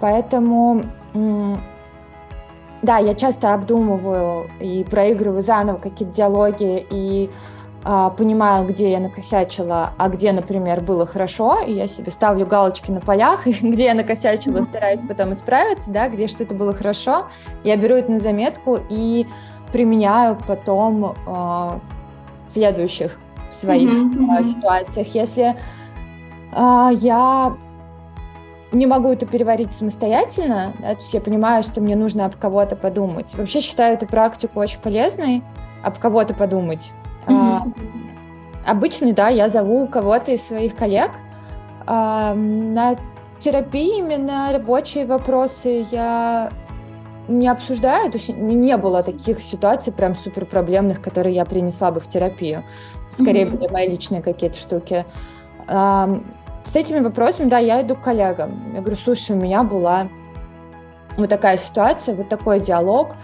[0.00, 0.84] Поэтому,
[2.82, 7.30] да, я часто обдумываю и проигрываю заново какие-то диалоги, и
[7.86, 12.90] а, понимаю, где я накосячила, а где, например, было хорошо, и я себе ставлю галочки
[12.90, 17.28] на полях, где я накосячила, стараюсь потом исправиться, да, где что-то было хорошо,
[17.62, 19.26] я беру это на заметку и
[19.74, 21.80] применяю потом э, в
[22.44, 23.18] следующих
[23.50, 24.38] своих mm-hmm.
[24.38, 25.08] э, ситуациях.
[25.08, 25.56] Если
[26.52, 27.56] э, я
[28.70, 32.76] не могу это переварить самостоятельно, да, то есть я понимаю, что мне нужно об кого-то
[32.76, 33.34] подумать.
[33.34, 35.42] Вообще считаю эту практику очень полезной,
[35.82, 36.92] об кого-то подумать.
[37.26, 37.74] Mm-hmm.
[38.68, 41.10] Обычно, да, я зову кого-то из своих коллег.
[41.86, 42.96] На
[43.40, 46.50] терапии именно рабочие вопросы я
[47.28, 52.00] не обсуждаю, то есть не было таких ситуаций прям супер проблемных, которые я принесла бы
[52.00, 52.64] в терапию.
[53.08, 53.56] Скорее mm-hmm.
[53.56, 55.04] были мои личные какие-то штуки.
[55.66, 58.72] С этими вопросами, да, я иду к коллегам.
[58.74, 60.08] Я говорю, слушай, у меня была
[61.16, 63.14] вот такая ситуация, вот такой диалог,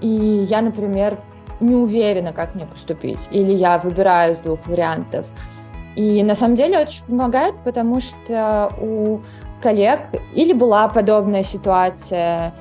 [0.00, 1.18] и я, например,
[1.60, 5.26] не уверена, как мне поступить, или я выбираю из двух вариантов.
[5.96, 9.20] И на самом деле очень помогает, потому что у
[9.60, 10.00] коллег
[10.32, 12.54] или была подобная ситуация,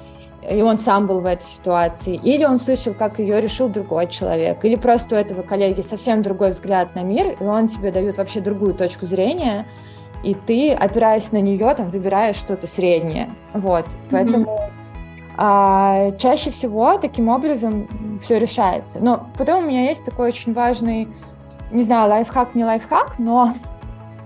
[0.50, 4.64] и он сам был в этой ситуации, или он слышал, как ее решил другой человек,
[4.64, 8.40] или просто у этого коллеги совсем другой взгляд на мир, и он тебе дает вообще
[8.40, 9.68] другую точку зрения,
[10.24, 13.30] и ты, опираясь на нее, там, выбираешь что-то среднее.
[13.54, 14.08] Вот, mm-hmm.
[14.12, 14.60] поэтому
[15.40, 19.00] а чаще всего таким образом все решается.
[19.00, 21.08] Но потом у меня есть такой очень важный,
[21.72, 23.54] не знаю, лайфхак, не лайфхак, но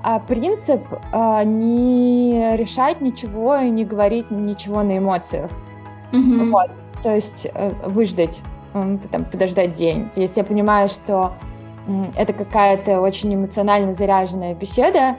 [0.04, 0.82] а, принцип
[1.12, 5.52] а, не решать ничего и не говорить ничего на эмоциях.
[6.12, 6.52] Mm-hmm.
[6.52, 6.82] Вот.
[7.04, 8.42] То есть а, выждать,
[8.74, 10.10] там, подождать день.
[10.16, 11.34] Если я понимаю, что
[12.16, 15.18] это какая-то очень эмоционально заряженная беседа,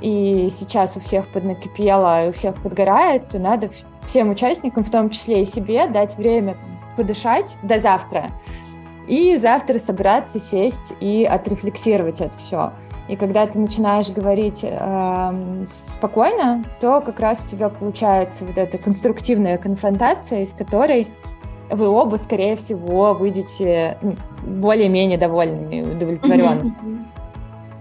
[0.00, 3.70] и сейчас у всех поднакипело, и у всех подгорает, то надо
[4.04, 6.56] всем участникам, в том числе и себе, дать время
[6.96, 8.30] подышать до завтра.
[9.06, 12.72] И завтра собраться, сесть и отрефлексировать это все.
[13.08, 18.78] И когда ты начинаешь говорить э, спокойно, то как раз у тебя получается вот эта
[18.78, 21.08] конструктивная конфронтация, из которой
[21.70, 23.98] вы оба, скорее всего, выйдете
[24.42, 26.74] более-менее довольными, удовлетворенными.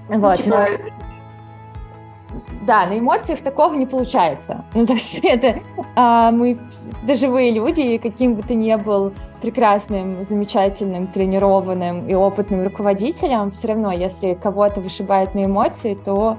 [0.09, 0.19] Mm-hmm.
[0.19, 0.37] Вот.
[0.37, 0.67] Типа,
[2.65, 4.65] да, на эмоциях такого не получается.
[4.73, 5.59] Ну, то есть это
[5.95, 6.57] а, мы
[7.07, 13.69] живые люди, и каким бы ты ни был прекрасным, замечательным, тренированным и опытным руководителем, все
[13.69, 16.37] равно, если кого-то вышибает на эмоции, то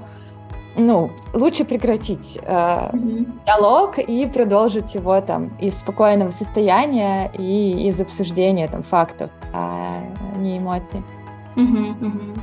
[0.77, 3.45] ну, лучше прекратить э, mm-hmm.
[3.47, 10.03] диалог и продолжить его там из спокойного состояния и из обсуждения там фактов, а
[10.37, 11.01] не эмоций.
[11.55, 11.99] Mm-hmm.
[11.99, 12.39] Mm-hmm.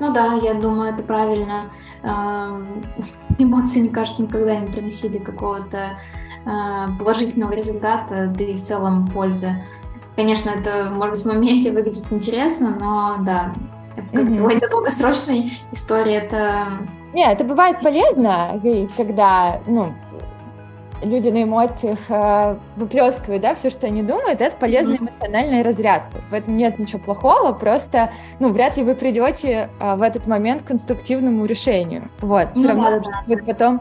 [0.00, 1.70] Ну да, я думаю, это правильно.
[3.38, 5.98] Эмоции, мне кажется, никогда не приносили какого-то
[6.44, 9.64] а, положительного результата, да и в целом пользы.
[10.16, 13.54] Конечно, это, может быть, в моменте выглядит интересно, но да,
[13.96, 16.78] в какой-то долгосрочной истории это...
[17.14, 18.60] Не, это бывает полезно,
[18.96, 19.94] когда, ну,
[21.02, 25.00] люди на эмоциях э, выплескивают, да, все, что они думают, это полезная mm-hmm.
[25.02, 26.20] эмоциональная разрядка.
[26.30, 30.62] В этом нет ничего плохого, просто, ну, вряд ли вы придете э, в этот момент
[30.62, 32.10] к конструктивному решению.
[32.20, 32.68] Вот, все mm-hmm.
[32.68, 33.44] равно да, да.
[33.44, 33.80] потом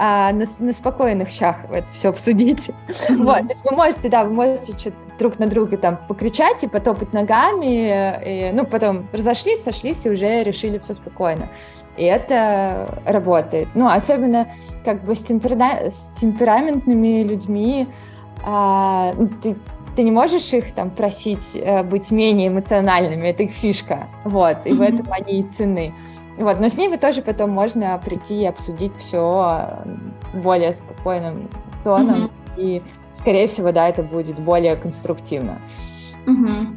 [0.00, 2.70] а, на, на спокойных щах это все обсудить.
[2.70, 3.24] Mm-hmm.
[3.24, 6.68] Вот, то есть вы можете, да, вы можете что-то друг на друга там покричать и
[6.68, 11.48] потопать ногами, и, ну, потом разошлись, сошлись и уже решили все спокойно.
[11.96, 13.68] И это работает.
[13.74, 14.48] Ну, особенно
[14.84, 15.90] как бы с, темпера...
[15.90, 17.88] с темпераментными людьми
[18.44, 19.56] а, ну, ты,
[19.96, 24.70] ты не можешь их там просить а, быть менее эмоциональными, это их фишка, вот, и
[24.70, 24.76] mm-hmm.
[24.76, 25.92] в этом они и цены.
[26.38, 29.82] Вот, но с ними тоже потом можно прийти и обсудить все
[30.32, 31.50] более спокойным
[31.82, 32.30] тоном, mm-hmm.
[32.56, 35.58] и, скорее всего, да, это будет более конструктивно.
[36.26, 36.76] Mm-hmm.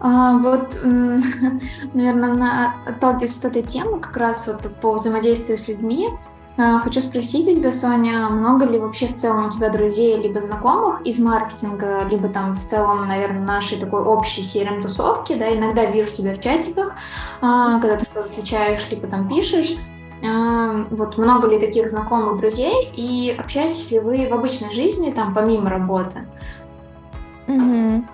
[0.00, 0.78] А, вот,
[1.94, 6.10] наверное, на, отталкиваясь от этой темы, как раз вот по взаимодействию с людьми,
[6.56, 11.00] хочу спросить у тебя, Соня, много ли вообще в целом у тебя друзей либо знакомых
[11.02, 16.34] из маркетинга, либо там в целом, наверное, нашей такой общей CRM-тусовки, да, иногда вижу тебя
[16.34, 16.94] в чатиках,
[17.40, 19.76] а, когда ты отвечаешь, либо там пишешь,
[20.24, 25.34] а, вот много ли таких знакомых друзей, и общаетесь ли вы в обычной жизни, там,
[25.34, 26.26] помимо работы?
[27.48, 28.04] Угу.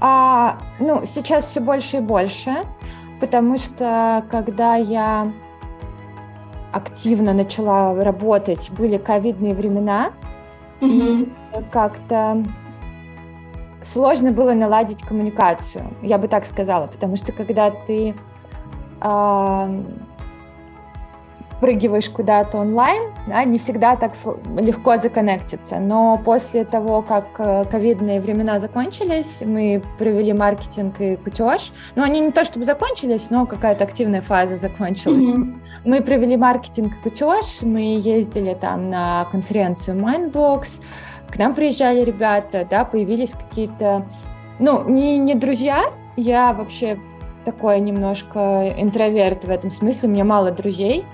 [0.00, 2.64] А, ну, сейчас все больше и больше.
[3.20, 5.32] потому что когда я
[6.78, 10.12] активно начала работать, были ковидные времена,
[10.80, 11.60] mm-hmm.
[11.60, 12.42] и как-то
[13.82, 18.14] сложно было наладить коммуникацию, я бы так сказала, потому что когда ты
[19.00, 19.82] э,
[21.58, 24.12] впрыгиваешь куда-то онлайн, да, не всегда так
[24.58, 25.80] легко законнектиться.
[25.80, 31.72] Но после того, как э, ковидные времена закончились, мы провели маркетинг и кутеж.
[31.96, 35.24] Ну, они не то чтобы закончились, но какая-то активная фаза закончилась.
[35.24, 35.60] Mm-hmm.
[35.84, 40.80] Мы провели маркетинг и кутеж, мы ездили там на конференцию Mindbox,
[41.28, 44.06] к нам приезжали ребята, да, появились какие-то,
[44.60, 45.82] ну, не, не друзья,
[46.16, 46.98] я вообще
[47.44, 51.04] такой немножко интроверт в этом смысле, у меня мало друзей,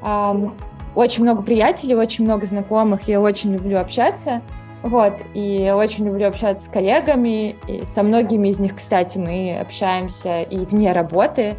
[0.00, 4.42] очень много приятелей, очень много знакомых, я очень люблю общаться,
[4.82, 10.42] вот, и очень люблю общаться с коллегами, и со многими из них, кстати, мы общаемся
[10.42, 11.56] и вне работы,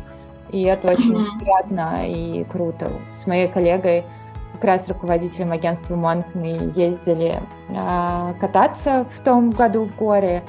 [0.51, 1.39] и это очень mm-hmm.
[1.39, 2.91] приятно и круто.
[3.07, 4.05] С моей коллегой
[4.53, 10.43] как раз руководителем агентства Монк мы ездили э, кататься в том году в горе.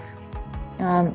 [0.78, 1.10] Э,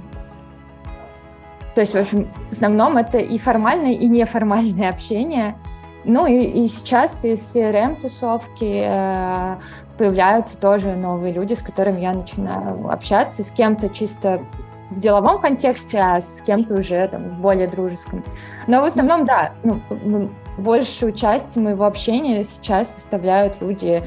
[1.74, 5.58] то есть, в общем, в основном это и формальное, и неформальное общение.
[6.06, 9.56] Ну и, и сейчас из CRM-тусовки э,
[9.98, 14.46] появляются тоже новые люди, с которыми я начинаю общаться, с кем-то чисто
[14.92, 18.24] в деловом контексте, а с кем-то уже там, в более дружеском.
[18.68, 24.04] Но в основном, да, ну, большую часть моего общения сейчас составляют люди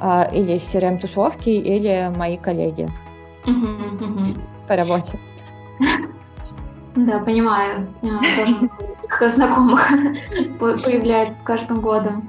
[0.00, 2.90] а, или CRM-тусовки, или мои коллеги
[4.66, 5.18] по работе.
[6.96, 7.88] Да, понимаю.
[8.00, 8.70] Тоже
[9.02, 9.88] таких знакомых
[10.58, 12.28] появляется с каждым годом.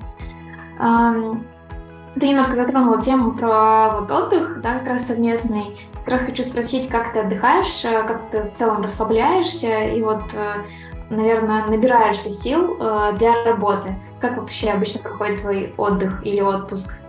[2.20, 5.78] Ты немного затронула тему про вот отдых, да, как раз совместный.
[5.94, 10.64] Как раз хочу спросить, как ты отдыхаешь, как ты в целом расслабляешься, и вот э,
[11.10, 13.96] наверное, набираешься сил э, для работы.
[14.20, 17.00] Как вообще обычно проходит твой отдых или отпуск?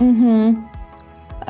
[0.00, 0.56] Угу.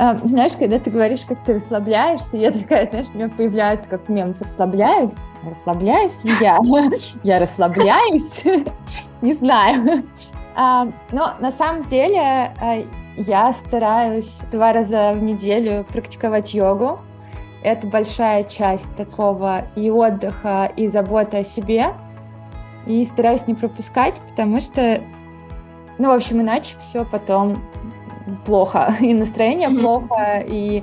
[0.00, 4.08] А, знаешь, когда ты говоришь, как ты расслабляешься, я такая, знаешь, у меня появляется как
[4.08, 6.60] мем, расслабляюсь, расслабляюсь я,
[7.24, 8.44] я расслабляюсь,
[9.22, 10.04] не знаю.
[10.54, 12.84] А, но на самом деле а,
[13.16, 17.00] я стараюсь два раза в неделю практиковать йогу.
[17.64, 21.86] Это большая часть такого и отдыха, и заботы о себе.
[22.86, 25.02] И стараюсь не пропускать, потому что,
[25.98, 27.60] ну, в общем, иначе все потом
[28.44, 28.94] плохо.
[29.00, 29.80] И настроение mm-hmm.
[29.80, 30.82] плохо, и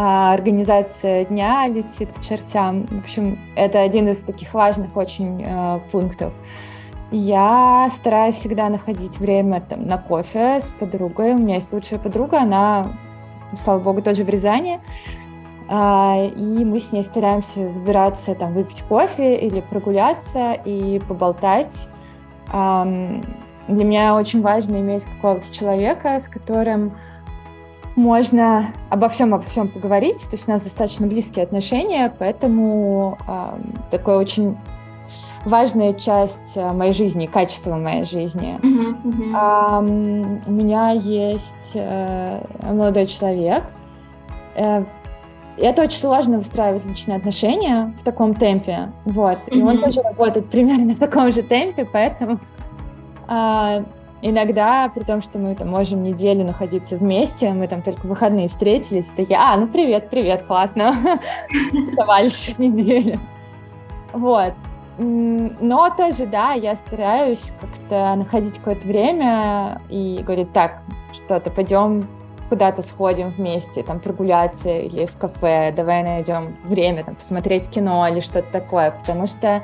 [0.00, 2.86] а, организация дня летит к чертям.
[2.86, 6.34] В общем, это один из таких важных очень а, пунктов.
[7.10, 11.32] Я стараюсь всегда находить время там, на кофе с подругой.
[11.32, 12.98] У меня есть лучшая подруга, она,
[13.56, 14.78] слава богу, тоже в Рязани.
[15.68, 21.88] А, и мы с ней стараемся выбираться, там, выпить кофе или прогуляться и поболтать.
[23.68, 26.96] Для меня очень важно иметь какого-то человека, с которым
[27.96, 30.22] можно обо всем, обо всем поговорить.
[30.24, 34.56] То есть у нас достаточно близкие отношения, поэтому э, такой очень
[35.44, 38.58] важная часть э, моей жизни, качество моей жизни.
[38.62, 40.40] Uh-huh, uh-huh.
[40.44, 43.64] Э, у меня есть э, молодой человек.
[44.56, 44.84] Э,
[45.56, 48.92] и это очень сложно выстраивать личные отношения в таком темпе.
[49.04, 49.38] Вот.
[49.48, 49.68] И mm-hmm.
[49.68, 52.38] он тоже работает примерно в таком же темпе, поэтому
[53.28, 53.84] а,
[54.22, 58.48] иногда, при том, что мы там можем неделю находиться вместе, мы там только в выходные
[58.48, 60.94] встретились, такие, а, ну привет, привет, классно,
[61.96, 63.20] товарищ неделю.
[64.12, 64.54] Вот.
[64.98, 72.08] Но тоже, да, я стараюсь как-то находить какое-то время и говорить, так, что-то пойдем
[72.48, 78.20] куда-то сходим вместе, там, прогуляться или в кафе, давай найдем время, там, посмотреть кино или
[78.20, 79.62] что-то такое, потому что,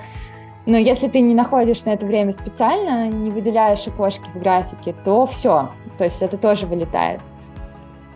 [0.67, 5.27] ну, если ты не находишь на это время специально, не выделяешь окошки в графике, то
[5.27, 7.21] все, то есть это тоже вылетает.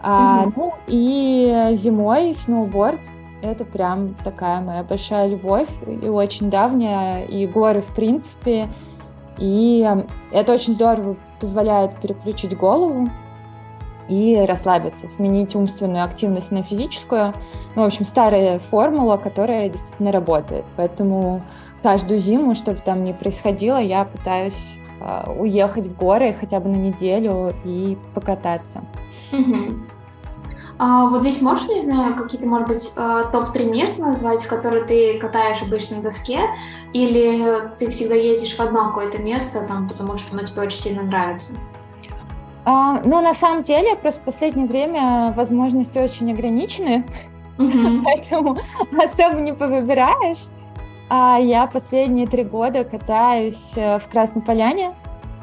[0.00, 3.00] А, mm Ну, и зимой сноуборд—
[3.42, 8.68] это прям такая моя большая любовь и очень давняя, и горы в принципе,
[9.36, 9.86] и
[10.32, 13.08] это очень здорово позволяет переключить голову,
[14.08, 17.34] и расслабиться, сменить умственную активность на физическую.
[17.74, 20.64] Ну, в общем, старая формула, которая действительно работает.
[20.76, 21.42] Поэтому
[21.82, 26.76] каждую зиму, чтобы там ни происходило, я пытаюсь э, уехать в горы хотя бы на
[26.76, 28.84] неделю и покататься.
[30.80, 34.84] А вот здесь можешь, не знаю, какие-то, может быть, э, топ-3 места назвать, в которые
[34.84, 36.38] ты катаешь обычно на доске,
[36.92, 41.02] или ты всегда ездишь в одно какое-то место, там, потому что оно тебе очень сильно
[41.02, 41.56] нравится?
[42.64, 47.04] А, ну, на самом деле, просто в последнее время возможности очень ограничены,
[47.56, 48.56] поэтому
[49.02, 50.50] особо не повыбираешь.
[51.10, 54.94] А я последние три года катаюсь э, в Красной Поляне.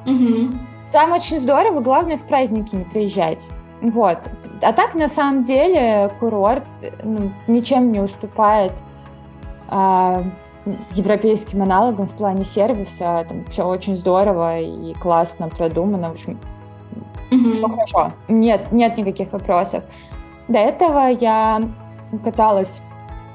[0.05, 0.55] Угу.
[0.91, 3.49] Там очень здорово, главное в праздники не приезжать.
[3.82, 4.20] Вот.
[4.61, 6.63] А так, на самом деле, курорт
[7.03, 8.82] ну, ничем не уступает
[9.68, 10.24] а,
[10.91, 13.26] европейским аналогам в плане сервиса.
[13.28, 16.09] Там все очень здорово и классно продумано.
[16.09, 16.39] В общем,
[17.32, 17.53] mm-hmm.
[17.53, 18.13] все хорошо.
[18.28, 19.84] Нет, нет никаких вопросов.
[20.47, 21.61] До этого я
[22.24, 22.82] каталась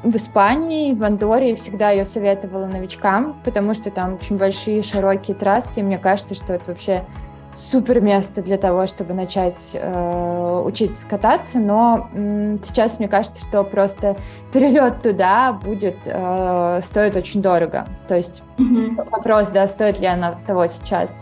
[0.02, 5.80] в Испании, в Андоре, всегда ее советовала новичкам, потому что там очень большие широкие трассы,
[5.80, 7.04] и мне кажется, что это вообще
[7.52, 13.64] супер место для того, чтобы начать э, учиться кататься, но э, сейчас мне кажется, что
[13.64, 14.16] просто
[14.52, 17.88] перелет туда будет э, стоит очень дорого.
[18.06, 19.10] То есть mm-hmm.
[19.10, 21.16] вопрос, да, стоит ли она того сейчас.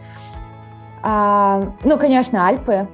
[1.03, 2.89] А, ну, конечно, Альпы.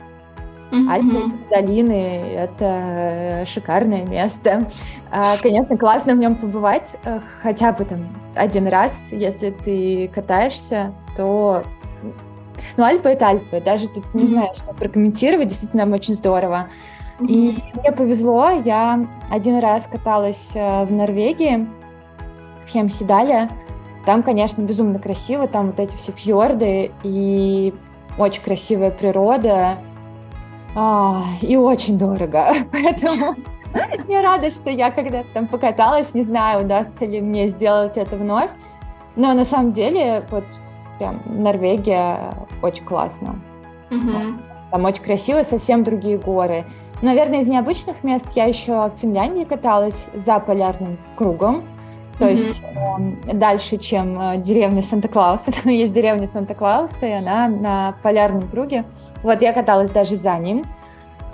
[0.74, 0.90] Mm-hmm.
[0.90, 4.68] Альпы, долины— это шикарное место.
[5.10, 8.00] А, конечно, классно в нем побывать э, хотя бы там
[8.34, 9.12] один раз.
[9.12, 11.62] Если ты катаешься, то
[12.76, 13.60] ну, Альпы— это Альпы.
[13.60, 15.48] Даже тут не знаю, что прокомментировать.
[15.48, 16.68] Действительно, очень здорово.
[17.20, 18.50] И мне повезло.
[18.64, 21.68] Я один раз каталась э, в Норвегии,
[22.66, 23.48] в Хемсидале.
[24.06, 25.46] Там, конечно, безумно красиво.
[25.46, 27.72] Там вот эти все фьорды и
[28.18, 29.78] очень красивая природа.
[30.74, 32.48] А, и очень дорого.
[32.72, 33.36] Поэтому
[34.08, 36.14] я рада, что я когда-то там покаталась.
[36.14, 38.50] Не знаю, удастся ли мне сделать это вновь.
[39.16, 40.44] Но на самом деле, вот
[40.98, 43.40] прям Норвегия очень классно.
[43.90, 44.40] Угу.
[44.70, 46.64] Там очень красиво, совсем другие горы.
[47.02, 51.64] Наверное, из необычных мест я еще в Финляндии каталась за полярным кругом.
[52.18, 52.46] То mm-hmm.
[52.46, 52.62] есть
[53.26, 55.52] э, дальше, чем э, деревня Санта-Клауса.
[55.62, 58.84] Там есть деревня Санта-Клауса, и она на полярном круге.
[59.22, 60.64] Вот я каталась даже за ним.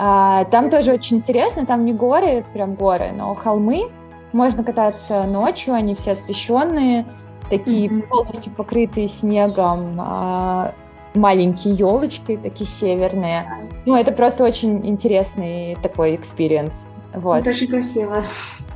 [0.02, 3.90] А, там тоже очень интересно, там не горы, прям горы, но холмы.
[4.32, 7.04] Можно кататься ночью, они все освещенные
[7.50, 8.08] такие mm-hmm.
[8.08, 10.72] полностью покрытые снегом а,
[11.14, 13.68] маленькие елочки, такие северные.
[13.84, 16.88] Ну, это просто очень интересный такой experience.
[17.14, 17.40] Вот.
[17.40, 18.24] Это очень красиво.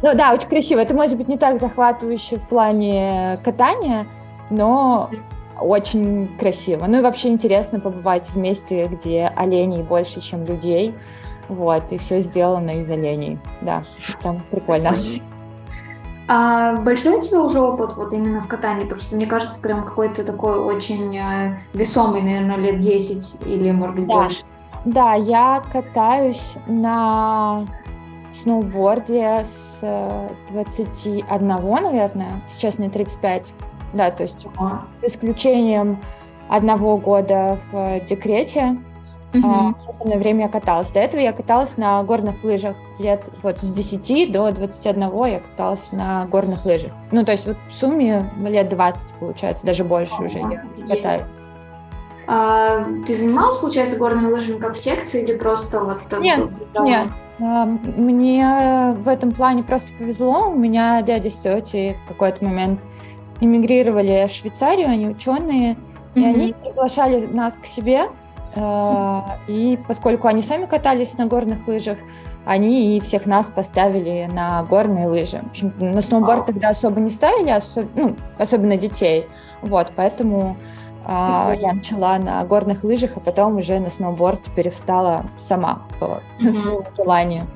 [0.03, 0.80] Ну да, очень красиво.
[0.80, 4.07] Это может быть не так захватывающе в плане катания,
[4.51, 5.11] но
[5.61, 6.87] очень красиво.
[6.87, 10.95] Ну и вообще интересно побывать в месте, где оленей больше, чем людей.
[11.49, 13.39] Вот, и все сделано из оленей.
[13.61, 13.85] Да,
[14.22, 14.95] там прикольно.
[16.26, 18.89] А большой у тебя уже опыт вот именно в катании?
[18.99, 24.09] Что мне кажется, прям какой-то такой очень э, весомый, наверное, лет 10 или, может быть,
[24.09, 24.14] да.
[24.14, 24.43] больше.
[24.87, 27.66] Да, я катаюсь на
[28.37, 29.80] сноуборде с
[30.51, 32.41] 21, наверное.
[32.49, 33.53] Сейчас мне 35.
[33.93, 34.87] Да, то есть а.
[35.03, 36.03] с исключением
[36.49, 38.76] одного года в декрете
[39.35, 39.74] Uh-huh.
[39.85, 40.91] А, остальное время я каталась.
[40.91, 45.91] До этого я каталась на горных лыжах лет вот с 10 до 21 я каталась
[45.91, 46.93] на горных лыжах.
[47.11, 51.28] Ну, то есть вот в сумме лет 20, получается, даже больше уже я катаюсь.
[52.28, 56.01] А, ты занималась, получается, горными лыжами как в секции или просто вот...
[56.20, 57.09] Нет, нет.
[57.39, 60.51] Мне в этом плане просто повезло.
[60.51, 62.80] У меня дядя с тетей в какой-то момент
[63.41, 66.20] эмигрировали в Швейцарию, они ученые, mm-hmm.
[66.20, 68.05] и они приглашали нас к себе
[68.57, 71.98] и поскольку они сами катались на горных лыжах,
[72.46, 75.38] они и всех нас поставили на горные лыжи.
[75.38, 77.86] В общем, на сноуборд тогда особо не ставили, особ...
[77.94, 79.26] ну, особенно детей.
[79.62, 80.57] Вот, поэтому
[81.05, 86.84] а, я начала на горных лыжах, а потом уже на сноуборд перестала сама по своему
[86.96, 87.46] желанию.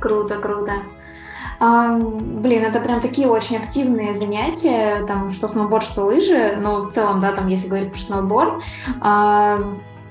[0.00, 0.72] Круто, круто.
[1.58, 6.90] А, блин, это прям такие очень активные занятия, там, что сноуборд, что лыжи, но в
[6.90, 8.62] целом, да, там, если говорить про сноуборд,
[9.00, 9.58] а,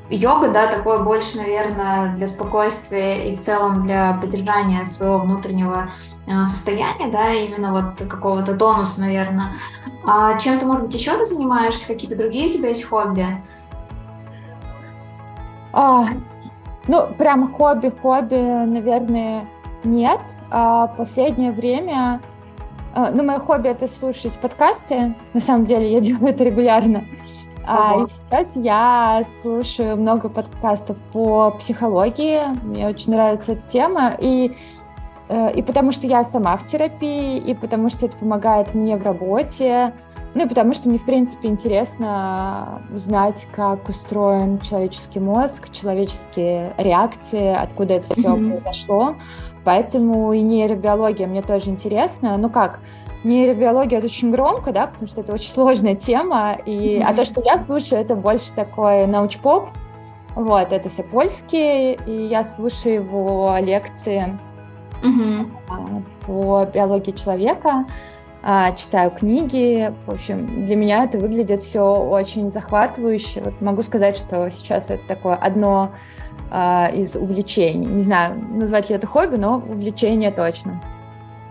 [0.10, 5.90] Йога, да, такое больше, наверное, для спокойствия и в целом для поддержания своего внутреннего
[6.28, 9.56] э, состояния, да, именно вот какого-то тонуса, наверное.
[10.06, 11.88] А чем ты, может быть, еще ты занимаешься?
[11.88, 13.26] Какие-то другие у тебя есть хобби?
[15.74, 16.06] А,
[16.88, 19.48] ну, прям хобби-хобби, наверное,
[19.84, 20.22] нет.
[20.52, 22.22] А последнее время
[22.94, 25.16] а, ну, мое хобби это слушать подкасты.
[25.34, 27.04] На самом деле я делаю это регулярно.
[27.68, 32.40] А, и сейчас я слушаю много подкастов по психологии.
[32.64, 34.16] Мне очень нравится эта тема.
[34.20, 34.56] И,
[35.30, 39.04] э, и потому что я сама в терапии, и потому что это помогает мне в
[39.04, 39.94] работе.
[40.36, 47.56] Ну и потому что мне, в принципе, интересно узнать, как устроен человеческий мозг, человеческие реакции,
[47.56, 48.52] откуда это все mm-hmm.
[48.52, 49.16] произошло.
[49.64, 52.36] Поэтому и нейробиология мне тоже интересна.
[52.38, 52.82] Ну как,
[53.26, 57.04] нейробиология это очень громко, да, потому что это очень сложная тема, и, mm-hmm.
[57.04, 59.70] а то, что я слушаю, это больше такой научпоп,
[60.36, 64.38] вот, это Сапольский, и я слушаю его лекции
[65.02, 66.04] mm-hmm.
[66.26, 67.86] по биологии человека,
[68.48, 69.92] а, читаю книги.
[70.06, 73.42] В общем, для меня это выглядит все очень захватывающе.
[73.42, 75.94] Вот могу сказать, что сейчас это такое одно
[76.52, 77.88] а, из увлечений.
[77.88, 80.80] Не знаю, назвать ли это хобби, но увлечение точно.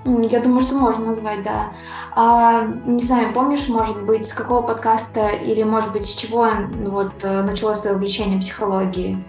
[0.05, 1.73] Я думаю, что можно назвать, да.
[2.15, 6.47] А, не знаю, помнишь, может быть, с какого подкаста или, может быть, с чего
[6.87, 9.25] вот э, началось твое увлечение психологией?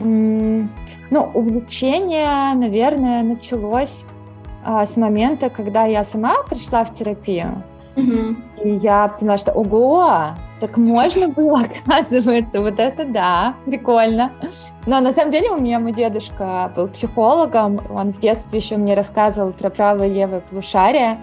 [0.00, 4.04] Ну, увлечение, наверное, началось
[4.64, 7.62] а, с момента, когда я сама пришла в терапию.
[7.96, 8.64] Угу.
[8.64, 10.30] И я поняла, что ого,
[10.62, 14.30] так можно было, оказывается, вот это да, прикольно.
[14.86, 18.94] Но на самом деле у меня мой дедушка был психологом, он в детстве еще мне
[18.94, 21.20] рассказывал про правое и левое полушарие.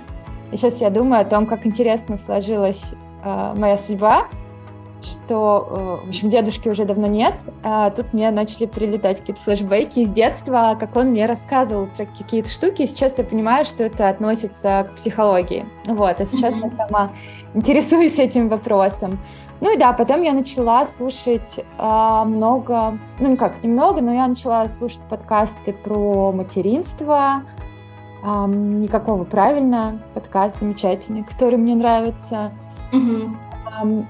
[0.52, 4.28] И сейчас я думаю о том, как интересно сложилась э, моя судьба
[5.02, 10.00] что, э, в общем, дедушки уже давно нет, а тут мне начали прилетать какие-то флешбеки
[10.00, 14.90] из детства, как он мне рассказывал про какие-то штуки, сейчас я понимаю, что это относится
[14.90, 17.12] к психологии, вот, а сейчас я сама
[17.54, 19.20] интересуюсь этим вопросом.
[19.62, 24.68] Ну и да, потом я начала слушать а, много, ну как, немного, но я начала
[24.70, 27.44] слушать подкасты про материнство,
[28.24, 32.52] а, никакого правильно, подкаст замечательный, который мне нравится.
[32.94, 34.06] Mm-hmm.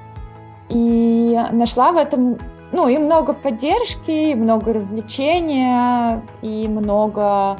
[0.70, 2.38] И нашла в этом,
[2.72, 7.58] ну, и много поддержки, и много развлечения, и много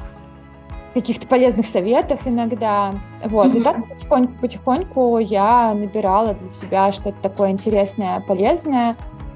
[0.94, 2.94] каких-то полезных советов иногда.
[3.26, 3.48] Вот.
[3.48, 3.60] Mm-hmm.
[3.60, 8.96] И так потихоньку-потихоньку я набирала для себя что-то такое интересное, полезное.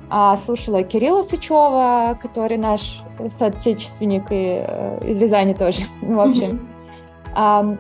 [0.10, 6.50] А, слушала Кирилла Сычева, который наш соотечественник и э, из Рязани тоже, в общем.
[6.50, 7.32] Mm-hmm.
[7.36, 7.78] А,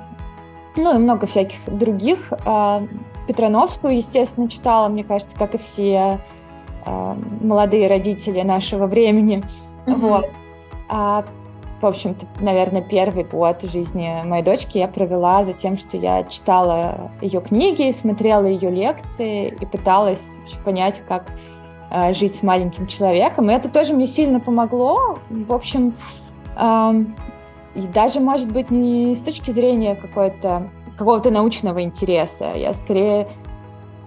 [0.76, 2.34] ну и много всяких других.
[2.46, 2.84] А,
[3.28, 6.20] Петрановскую, естественно, читала, мне кажется, как и все
[6.86, 9.44] э, молодые родители нашего времени.
[9.86, 9.96] Mm-hmm.
[9.96, 10.26] Вот.
[10.90, 11.26] А,
[11.82, 17.12] в общем-то, наверное, первый год жизни моей дочки я провела за тем, что я читала
[17.22, 21.34] ее книги, смотрела ее лекции и пыталась понять, как
[21.92, 23.50] э, жить с маленьким человеком.
[23.50, 25.20] И это тоже мне сильно помогло.
[25.30, 25.94] В общем,
[26.58, 26.94] э,
[27.76, 32.54] и даже, может быть, не с точки зрения какой-то какого-то научного интереса.
[32.56, 33.28] Я скорее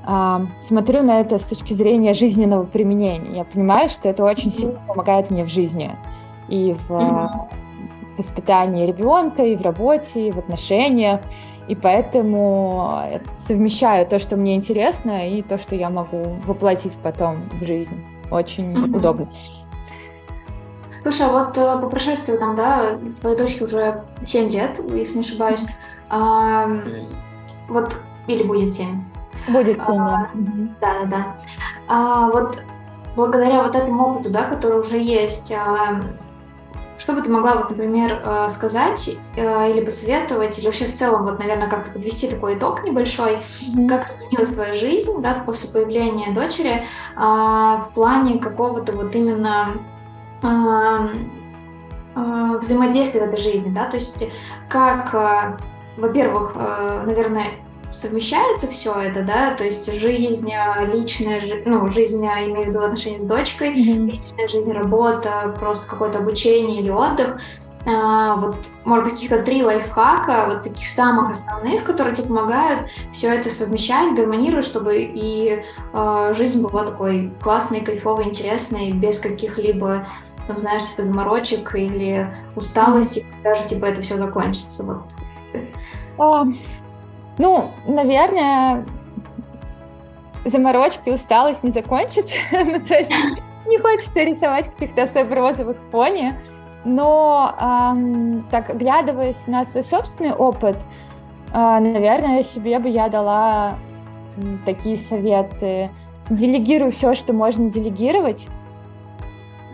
[0.06, 3.38] э, смотрю на это с точки зрения жизненного применения.
[3.38, 5.96] Я понимаю, что это очень сильно помогает мне в жизни
[6.48, 7.28] и в mm-hmm.
[8.16, 11.20] воспитании ребенка, и в работе, и в отношениях.
[11.68, 17.66] И поэтому совмещаю то, что мне интересно, и то, что я могу воплотить потом в
[17.66, 18.04] жизнь.
[18.30, 18.96] Очень mm-hmm.
[18.96, 19.28] удобно.
[21.02, 25.20] Слушай, а вот э, по прошествию там, да, твоей дочке уже 7 лет, если не
[25.20, 25.64] ошибаюсь,
[26.08, 26.68] а,
[27.68, 29.04] вот, или будет 7.
[29.48, 30.70] Будет 7, а, да.
[30.80, 31.36] Да, да,
[31.88, 32.62] А, вот
[33.14, 36.00] благодаря вот этому опыту, да, который уже есть, а,
[36.98, 41.24] что бы ты могла, вот, например, э, сказать э, или посоветовать, или вообще в целом,
[41.24, 43.88] вот, наверное, как-то подвести такой итог небольшой, mm-hmm.
[43.88, 49.76] как изменилась твоя жизнь, да, после появления дочери а, в плане какого-то вот именно
[50.42, 51.08] а,
[52.14, 54.26] а, взаимодействия в этой жизни, да, то есть
[54.68, 55.60] как
[55.96, 57.52] во-первых, э, наверное,
[57.92, 62.80] совмещается все это, да, то есть жизнь э, личная, ну, жизнь, я имею в виду
[62.80, 64.10] отношения с дочкой, mm-hmm.
[64.10, 67.40] личная жизнь, работа, просто какое-то обучение или отдых,
[67.88, 73.28] а, вот, может быть, каких-то три лайфхака, вот таких самых основных, которые тебе помогают все
[73.28, 80.08] это совмещать, гармонировать, чтобы и э, жизнь была такой классной, кайфовой, интересной, без каких-либо,
[80.48, 83.42] там, знаешь, типа заморочек или усталости, mm-hmm.
[83.44, 85.04] даже, типа, это все закончится, вот
[86.18, 86.44] а,
[87.38, 88.86] ну, наверное,
[90.44, 92.34] заморочки, усталость не закончится.
[92.52, 93.12] ну, то есть
[93.66, 96.34] не хочется рисовать каких-то особо розовых пони.
[96.84, 100.76] Но эм, так, оглядываясь на свой собственный опыт,
[101.52, 103.76] э, наверное, себе бы я дала
[104.64, 105.90] такие советы.
[106.30, 108.46] Делегируй все, что можно делегировать,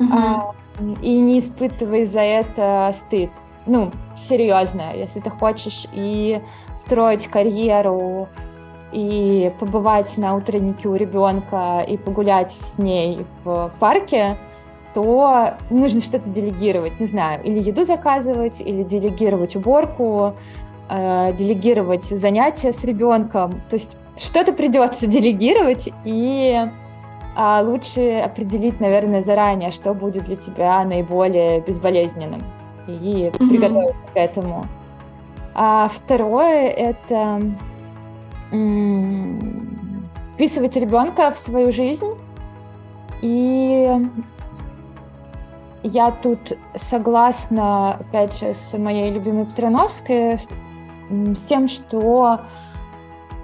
[0.01, 0.55] mm-hmm.
[0.79, 3.31] э, и не испытывай за это стыд
[3.67, 6.41] ну, серьезная, если ты хочешь и
[6.75, 8.29] строить карьеру,
[8.93, 14.37] и побывать на утреннике у ребенка, и погулять с ней в парке,
[14.95, 20.35] то нужно что-то делегировать, не знаю, или еду заказывать, или делегировать уборку,
[20.91, 23.63] э, делегировать занятия с ребенком.
[23.71, 26.61] То есть что-то придется делегировать, и
[27.35, 32.43] э, лучше определить, наверное, заранее, что будет для тебя наиболее безболезненным
[32.97, 33.49] и mm-hmm.
[33.49, 34.67] приготовиться к этому.
[35.55, 37.41] А второе это
[38.53, 42.09] м- вписывать ребенка в свою жизнь.
[43.21, 43.89] И
[45.83, 50.39] я тут согласна, опять же, с моей любимой Петрановской,
[51.11, 52.41] с тем, что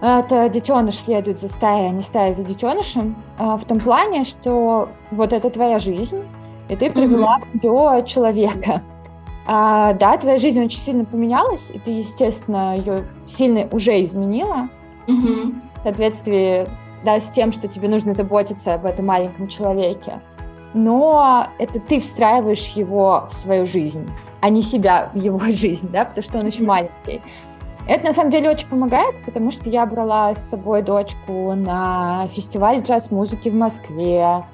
[0.01, 4.89] это детеныш следует за стаей, а не стая за детенышем, а, в том плане, что
[5.11, 6.23] вот это твоя жизнь,
[6.69, 8.05] и ты привела mm-hmm.
[8.07, 8.83] человека.
[9.51, 14.69] А, да, твоя жизнь очень сильно поменялась, и ты, естественно, ее сильно уже изменила.
[15.07, 15.55] Mm-hmm.
[15.81, 16.69] В соответствии
[17.03, 20.21] да, с тем, что тебе нужно заботиться об этом маленьком человеке.
[20.75, 24.07] Но это ты встраиваешь его в свою жизнь,
[24.43, 27.23] а не себя в его жизнь, да, потому что он еще маленький.
[27.87, 32.83] Это на самом деле очень помогает, потому что я брала с собой дочку на фестиваль
[32.83, 34.45] джаз-музыки в Москве,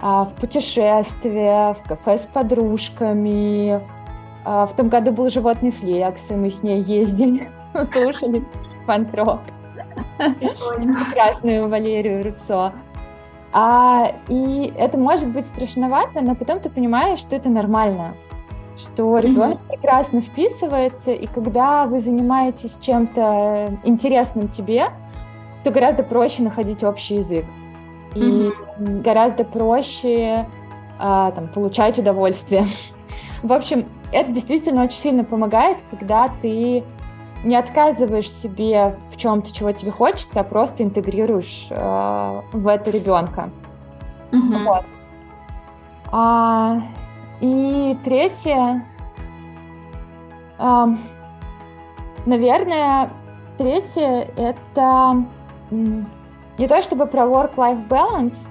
[0.00, 3.82] а, в путешествие, в кафе с подружками.
[4.44, 7.50] А, в том году был животный флекс, и мы с ней ездили,
[7.92, 8.44] слушали
[8.86, 9.40] панк-рок.
[10.18, 12.72] Прекрасную Валерию Руссо.
[13.52, 18.14] А, и это может быть страшновато, но потом ты понимаешь, что это нормально
[18.76, 19.68] что ребенок mm-hmm.
[19.68, 24.86] прекрасно вписывается, и когда вы занимаетесь чем-то интересным тебе,
[25.62, 27.44] то гораздо проще находить общий язык.
[28.14, 29.02] И mm-hmm.
[29.02, 30.46] гораздо проще
[30.98, 32.64] а, там, получать удовольствие.
[33.42, 36.84] В общем, это действительно очень сильно помогает, когда ты
[37.44, 43.50] не отказываешь себе в чем-то, чего тебе хочется, а просто интегрируешь э, в это ребенка.
[44.30, 44.64] Mm-hmm.
[44.64, 44.84] Вот.
[46.12, 46.82] А,
[47.40, 48.86] и третье,
[52.26, 53.10] наверное,
[53.58, 55.24] третье это
[55.70, 58.50] не то чтобы про work-life balance,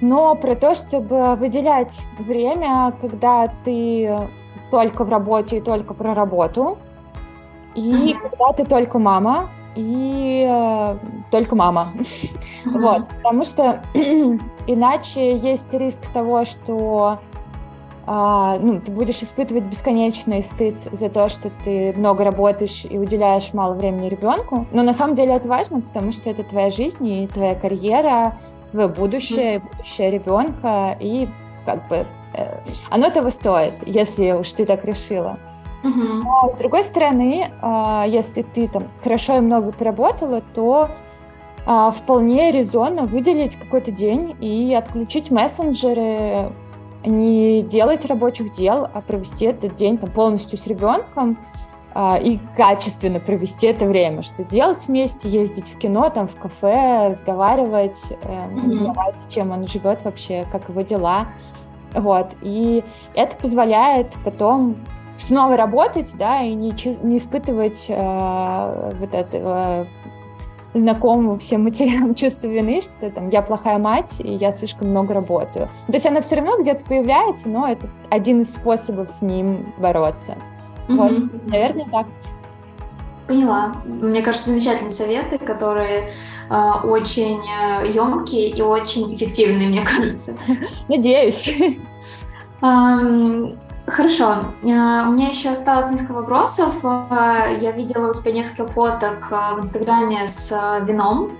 [0.00, 4.28] но про то, чтобы выделять время, когда ты
[4.72, 6.78] только в работе и только про работу,
[7.74, 8.20] и mm-hmm.
[8.22, 10.96] когда ты только мама, и э,
[11.30, 11.92] только мама.
[11.94, 12.80] Mm-hmm.
[12.80, 13.82] Вот, потому что
[14.66, 17.18] иначе есть риск того, что
[18.06, 23.52] а, ну, ты будешь испытывать бесконечный стыд за то, что ты много работаешь и уделяешь
[23.52, 24.66] мало времени ребенку.
[24.72, 28.38] Но на самом деле это важно, потому что это твоя жизнь и твоя карьера,
[28.70, 29.76] твое будущее, mm-hmm.
[29.76, 31.28] будущее ребенка, и
[31.66, 32.06] как бы
[32.90, 35.38] оно того стоит, если уж ты так решила.
[35.82, 40.90] Но с другой стороны, э, если ты там хорошо и много поработала, то
[41.66, 46.52] э, вполне резонно выделить какой-то день и отключить мессенджеры,
[47.04, 51.38] не делать рабочих дел, а провести этот день там, полностью с ребенком
[51.94, 57.08] а, и качественно провести это время, что делать вместе, ездить в кино, там в кафе,
[57.08, 61.26] разговаривать, э, узнавать, чем он живет вообще, как его дела,
[61.94, 62.36] вот.
[62.42, 62.84] И
[63.14, 64.76] это позволяет потом
[65.18, 69.86] снова работать, да, и не, не испытывать э, вот этого
[70.74, 75.68] знакомому всем матерям чувство вины, что там я плохая мать, и я слишком много работаю.
[75.86, 80.36] То есть она все равно где-то появляется, но это один из способов с ним бороться.
[80.88, 80.96] Mm-hmm.
[80.96, 82.06] Вот, наверное, так.
[83.32, 83.72] Поняла.
[83.86, 86.10] Мне кажется, замечательные советы, которые
[86.50, 90.36] э, очень э, емкие и очень эффективные, мне кажется.
[90.88, 91.50] Надеюсь.
[93.86, 94.52] Хорошо.
[94.62, 96.74] Э, у меня еще осталось несколько вопросов.
[96.84, 100.50] Э, я видела у тебя несколько фоток э, в Инстаграме с
[100.82, 101.38] вином.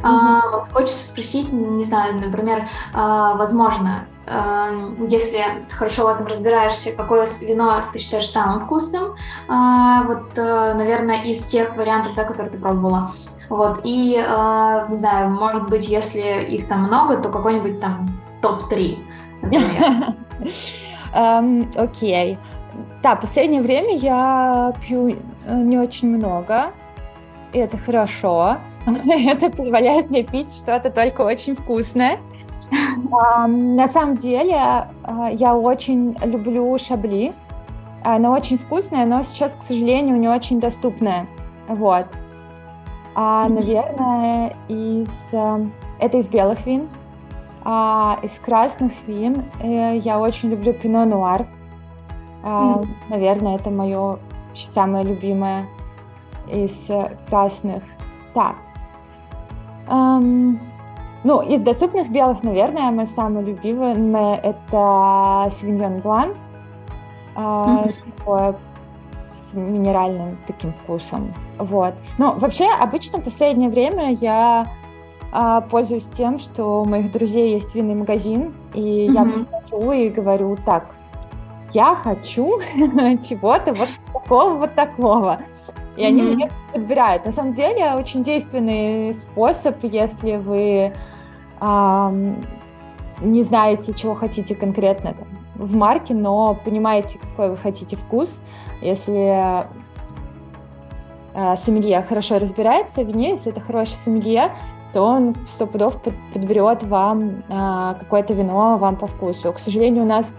[0.00, 0.72] Mm-hmm.
[0.72, 5.38] Хочется спросить, не знаю, например, возможно, если
[5.70, 9.16] хорошо в этом разбираешься, какое вино ты считаешь самым вкусным,
[9.46, 13.10] вот, наверное, из тех вариантов, да, которые ты пробовала.
[13.50, 18.08] Вот, и, не знаю, может быть, если их там много, то какой-нибудь там
[18.40, 18.98] топ-3,
[19.42, 20.14] например.
[21.14, 22.38] Эм, окей.
[23.02, 25.16] Да, последнее время я пью э,
[25.62, 26.72] не очень много,
[27.52, 28.56] и это хорошо.
[28.86, 32.18] это позволяет мне пить что-то только очень вкусное.
[33.46, 37.34] На самом деле, э, я очень люблю шабли.
[38.02, 41.26] Она очень вкусная, но сейчас, к сожалению, не очень доступная.
[41.68, 42.06] Вот.
[43.14, 45.32] А, наверное, из...
[45.32, 45.66] Э,
[45.98, 46.88] это из белых вин.
[47.64, 51.46] А из красных вин э, я очень люблю пино нуар.
[52.42, 52.82] А.
[53.08, 54.18] Наверное, это мое
[54.52, 55.66] самое любимое
[56.46, 56.90] из
[57.28, 57.82] красных.
[58.34, 58.56] Так.
[61.24, 66.34] Ну, из доступных белых, наверное, мое самое любимое это Савиньон Блан.
[67.36, 67.92] Mm-hmm.
[69.32, 71.34] с, с минеральным таким вкусом.
[71.58, 71.94] Вот.
[72.18, 74.68] Но вообще, обычно в последнее время я
[75.32, 79.12] а, пользуюсь тем, что у моих друзей есть винный магазин, и mm-hmm.
[79.12, 80.94] я прихожу и говорю, так,
[81.72, 82.60] я хочу
[83.28, 85.40] чего-то вот такого, вот такого.
[85.96, 86.06] И mm-hmm.
[86.06, 87.24] они мне подбирают.
[87.24, 90.92] На самом деле очень действенный способ, если вы
[91.60, 92.44] эм,
[93.20, 98.42] не знаете, чего хотите конкретно там, в марке, но понимаете, какой вы хотите вкус.
[98.82, 99.66] Если
[101.34, 104.50] э, сомелье хорошо разбирается в вине, если это хороший сомелье,
[104.92, 106.00] то он сто пудов
[106.32, 109.52] подберет вам э, какое-то вино вам по вкусу.
[109.52, 110.34] К сожалению, у нас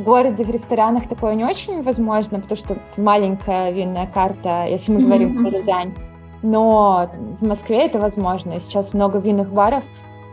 [0.00, 5.02] в городе, в ресторанах такое не очень возможно, потому что маленькая винная карта, если мы
[5.02, 5.42] говорим mm-hmm.
[5.42, 5.94] про Рязань.
[6.42, 8.58] Но в Москве это возможно.
[8.60, 9.84] Сейчас много винных баров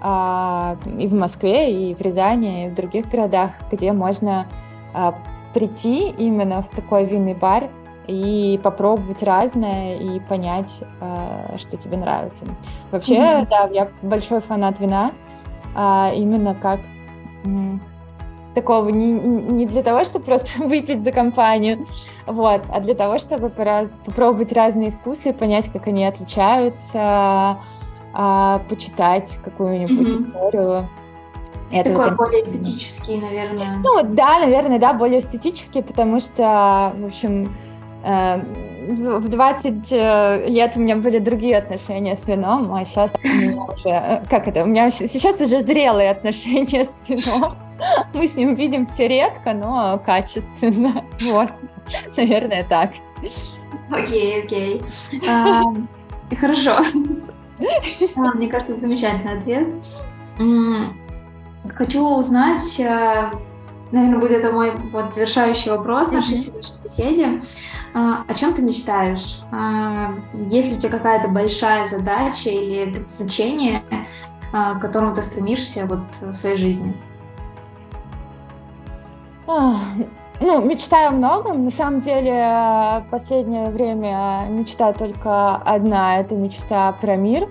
[0.01, 4.47] а, и в Москве, и в Рязани, и в других городах, где можно
[4.93, 5.15] а,
[5.53, 7.69] прийти именно в такой винный бар
[8.07, 12.45] и попробовать разное и понять, а, что тебе нравится.
[12.91, 13.47] Вообще, mm-hmm.
[13.49, 15.11] да, я большой фанат вина,
[15.75, 16.79] а, именно как
[18.57, 21.85] такого не, не для того, чтобы просто выпить за компанию,
[22.25, 27.57] вот, а для того, чтобы пораз, попробовать разные вкусы, понять, как они отличаются,
[28.13, 30.27] а, почитать какую-нибудь mm-hmm.
[30.27, 30.89] историю.
[31.71, 33.81] Это Такой вот, более эстетический, наверное.
[33.83, 37.55] Ну да, наверное, да, более эстетический, потому что, в общем,
[38.05, 38.41] э,
[39.19, 43.63] в 20 э, лет у меня были другие отношения с вином, а сейчас у меня
[43.63, 47.51] уже, э, как это, у меня сейчас уже зрелые отношения с вином.
[48.13, 51.05] Мы с ним видимся редко, но качественно.
[51.21, 51.51] Вот,
[52.15, 52.91] наверное, так.
[53.89, 54.81] Окей, окей.
[56.39, 56.77] Хорошо.
[58.15, 59.73] А, мне кажется, замечательный ответ.
[61.75, 63.31] Хочу узнать, э,
[63.91, 67.41] наверное, будет это мой вот завершающий вопрос нашей сегодняшней беседе.
[67.93, 69.41] А, о чем ты мечтаешь?
[69.51, 70.13] А,
[70.49, 73.83] есть ли у тебя какая-то большая задача или предназначение,
[74.51, 76.95] к которому ты стремишься вот в своей жизни?
[79.47, 81.53] Ну, мечтаю много.
[81.53, 86.19] На самом деле, в последнее время мечта только одна.
[86.19, 87.49] Это мечта про мир.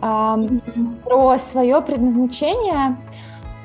[0.00, 2.96] Про свое предназначение,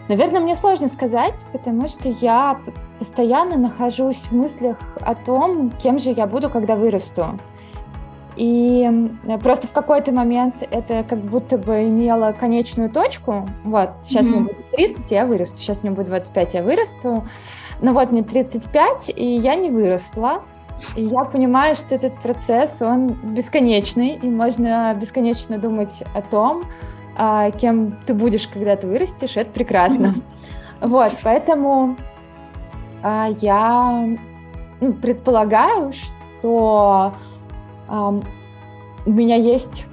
[0.07, 2.59] наверное, мне сложно сказать, потому что я
[2.99, 7.39] постоянно нахожусь в мыслях о том, кем же я буду, когда вырасту.
[8.35, 8.87] И
[9.41, 13.49] просто в какой-то момент это как будто бы имело конечную точку.
[13.63, 14.29] Вот, сейчас mm-hmm.
[14.29, 15.57] мне будет 30, я вырасту.
[15.59, 17.27] Сейчас мне будет 25, я вырасту.
[17.81, 20.43] Но вот мне 35, и я не выросла.
[20.95, 26.65] И я понимаю, что этот процесс, он бесконечный, и можно бесконечно думать о том,
[27.17, 29.35] а, кем ты будешь, когда ты вырастешь.
[29.35, 30.13] Это прекрасно.
[30.79, 31.97] Вот, поэтому
[33.01, 34.07] а, я
[34.79, 37.15] ну, предполагаю, что
[37.89, 39.87] у меня есть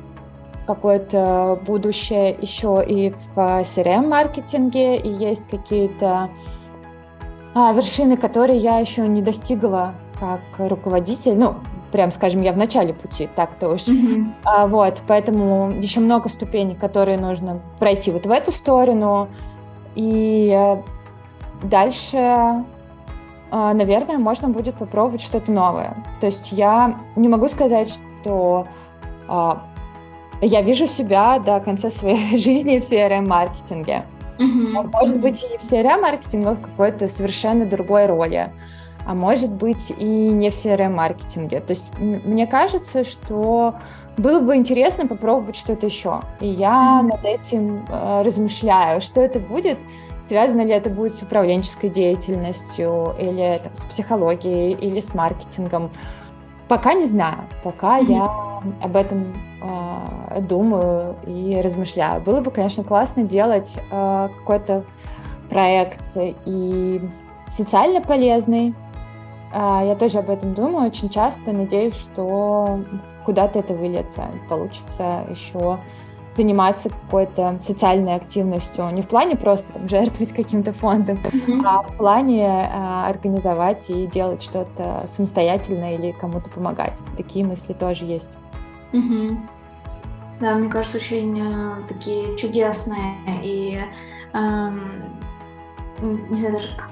[0.66, 6.30] какое-то будущее еще и в CRM-маркетинге, и есть какие-то
[7.54, 11.36] а, вершины, которые я еще не достигла как руководитель.
[11.36, 11.56] Ну,
[11.92, 13.82] прям, скажем, я в начале пути, так-то уж.
[13.82, 14.32] Mm-hmm.
[14.44, 19.28] А, вот, поэтому еще много ступеней, которые нужно пройти вот в эту сторону.
[19.94, 20.82] И э,
[21.62, 22.64] дальше
[23.56, 25.96] а, наверное, можно будет попробовать что-то новое.
[26.20, 28.66] То есть я не могу сказать, что
[29.28, 29.62] а,
[30.46, 34.04] я вижу себя до конца своей жизни в CRM-маркетинге.
[34.38, 34.90] Mm-hmm.
[34.92, 38.52] Может быть, и в CRM-маркетинге, но в какой-то совершенно другой роли.
[39.06, 41.60] А может быть, и не в CRM-маркетинге.
[41.60, 43.76] То есть мне кажется, что
[44.16, 46.22] было бы интересно попробовать что-то еще.
[46.40, 47.06] И я mm-hmm.
[47.08, 49.78] над этим э, размышляю, что это будет,
[50.22, 55.90] связано ли это будет с управленческой деятельностью, или там, с психологией, или с маркетингом.
[56.68, 58.12] Пока не знаю, пока mm-hmm.
[58.12, 62.22] я об этом э, думаю и размышляю.
[62.22, 64.84] Было бы, конечно, классно делать э, какой-то
[65.50, 67.00] проект и
[67.48, 68.74] социально полезный.
[69.52, 71.52] Э, я тоже об этом думаю очень часто.
[71.52, 72.80] Надеюсь, что
[73.24, 75.78] куда-то это выльется, получится еще
[76.34, 81.62] заниматься какой-то социальной активностью, не в плане просто там, жертвовать каким-то фондом, mm-hmm.
[81.64, 87.00] а в плане а, организовать и делать что-то самостоятельно или кому-то помогать.
[87.16, 88.38] Такие мысли тоже есть.
[88.92, 89.36] Mm-hmm.
[90.40, 93.80] Да, мне кажется, очень э, такие чудесные и
[94.32, 95.20] эм,
[96.00, 96.90] не знаю даже как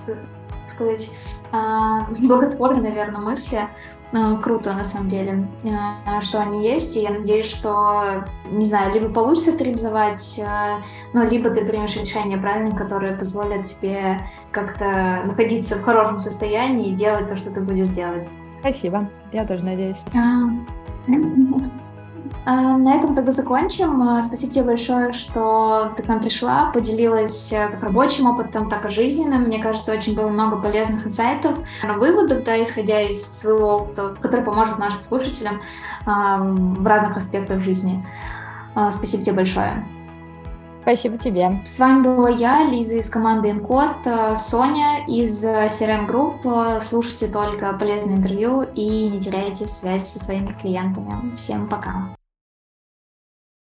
[0.69, 1.11] сказать,
[1.53, 3.69] э, благотворные, наверное, мысли.
[4.13, 8.93] Э, круто, на самом деле, э, что они есть, и я надеюсь, что, не знаю,
[8.93, 10.83] либо получится это реализовать, э,
[11.15, 16.95] ну, либо ты примешь решение правильное, которое позволит тебе как-то находиться в хорошем состоянии и
[16.95, 18.29] делать то, что ты будешь делать.
[18.61, 20.05] Спасибо, я тоже надеюсь.
[22.45, 24.03] А, на этом тогда закончим.
[24.03, 28.85] А, спасибо тебе большое, что ты к нам пришла, поделилась э, как рабочим опытом, так
[28.87, 29.43] и жизненным.
[29.43, 34.79] Мне кажется, очень было много полезных инсайтов, выводов, да, исходя из своего опыта, который поможет
[34.79, 35.63] нашим слушателям
[36.07, 38.05] а, в разных аспектах жизни.
[38.91, 39.85] Спасибо тебе большое.
[40.83, 41.61] Спасибо тебе.
[41.65, 46.81] С вами была я, Лиза из команды Encode, э, Соня из CRM Group.
[46.81, 51.35] Слушайте только полезные интервью и не теряйте связь со своими клиентами.
[51.37, 52.17] Всем пока.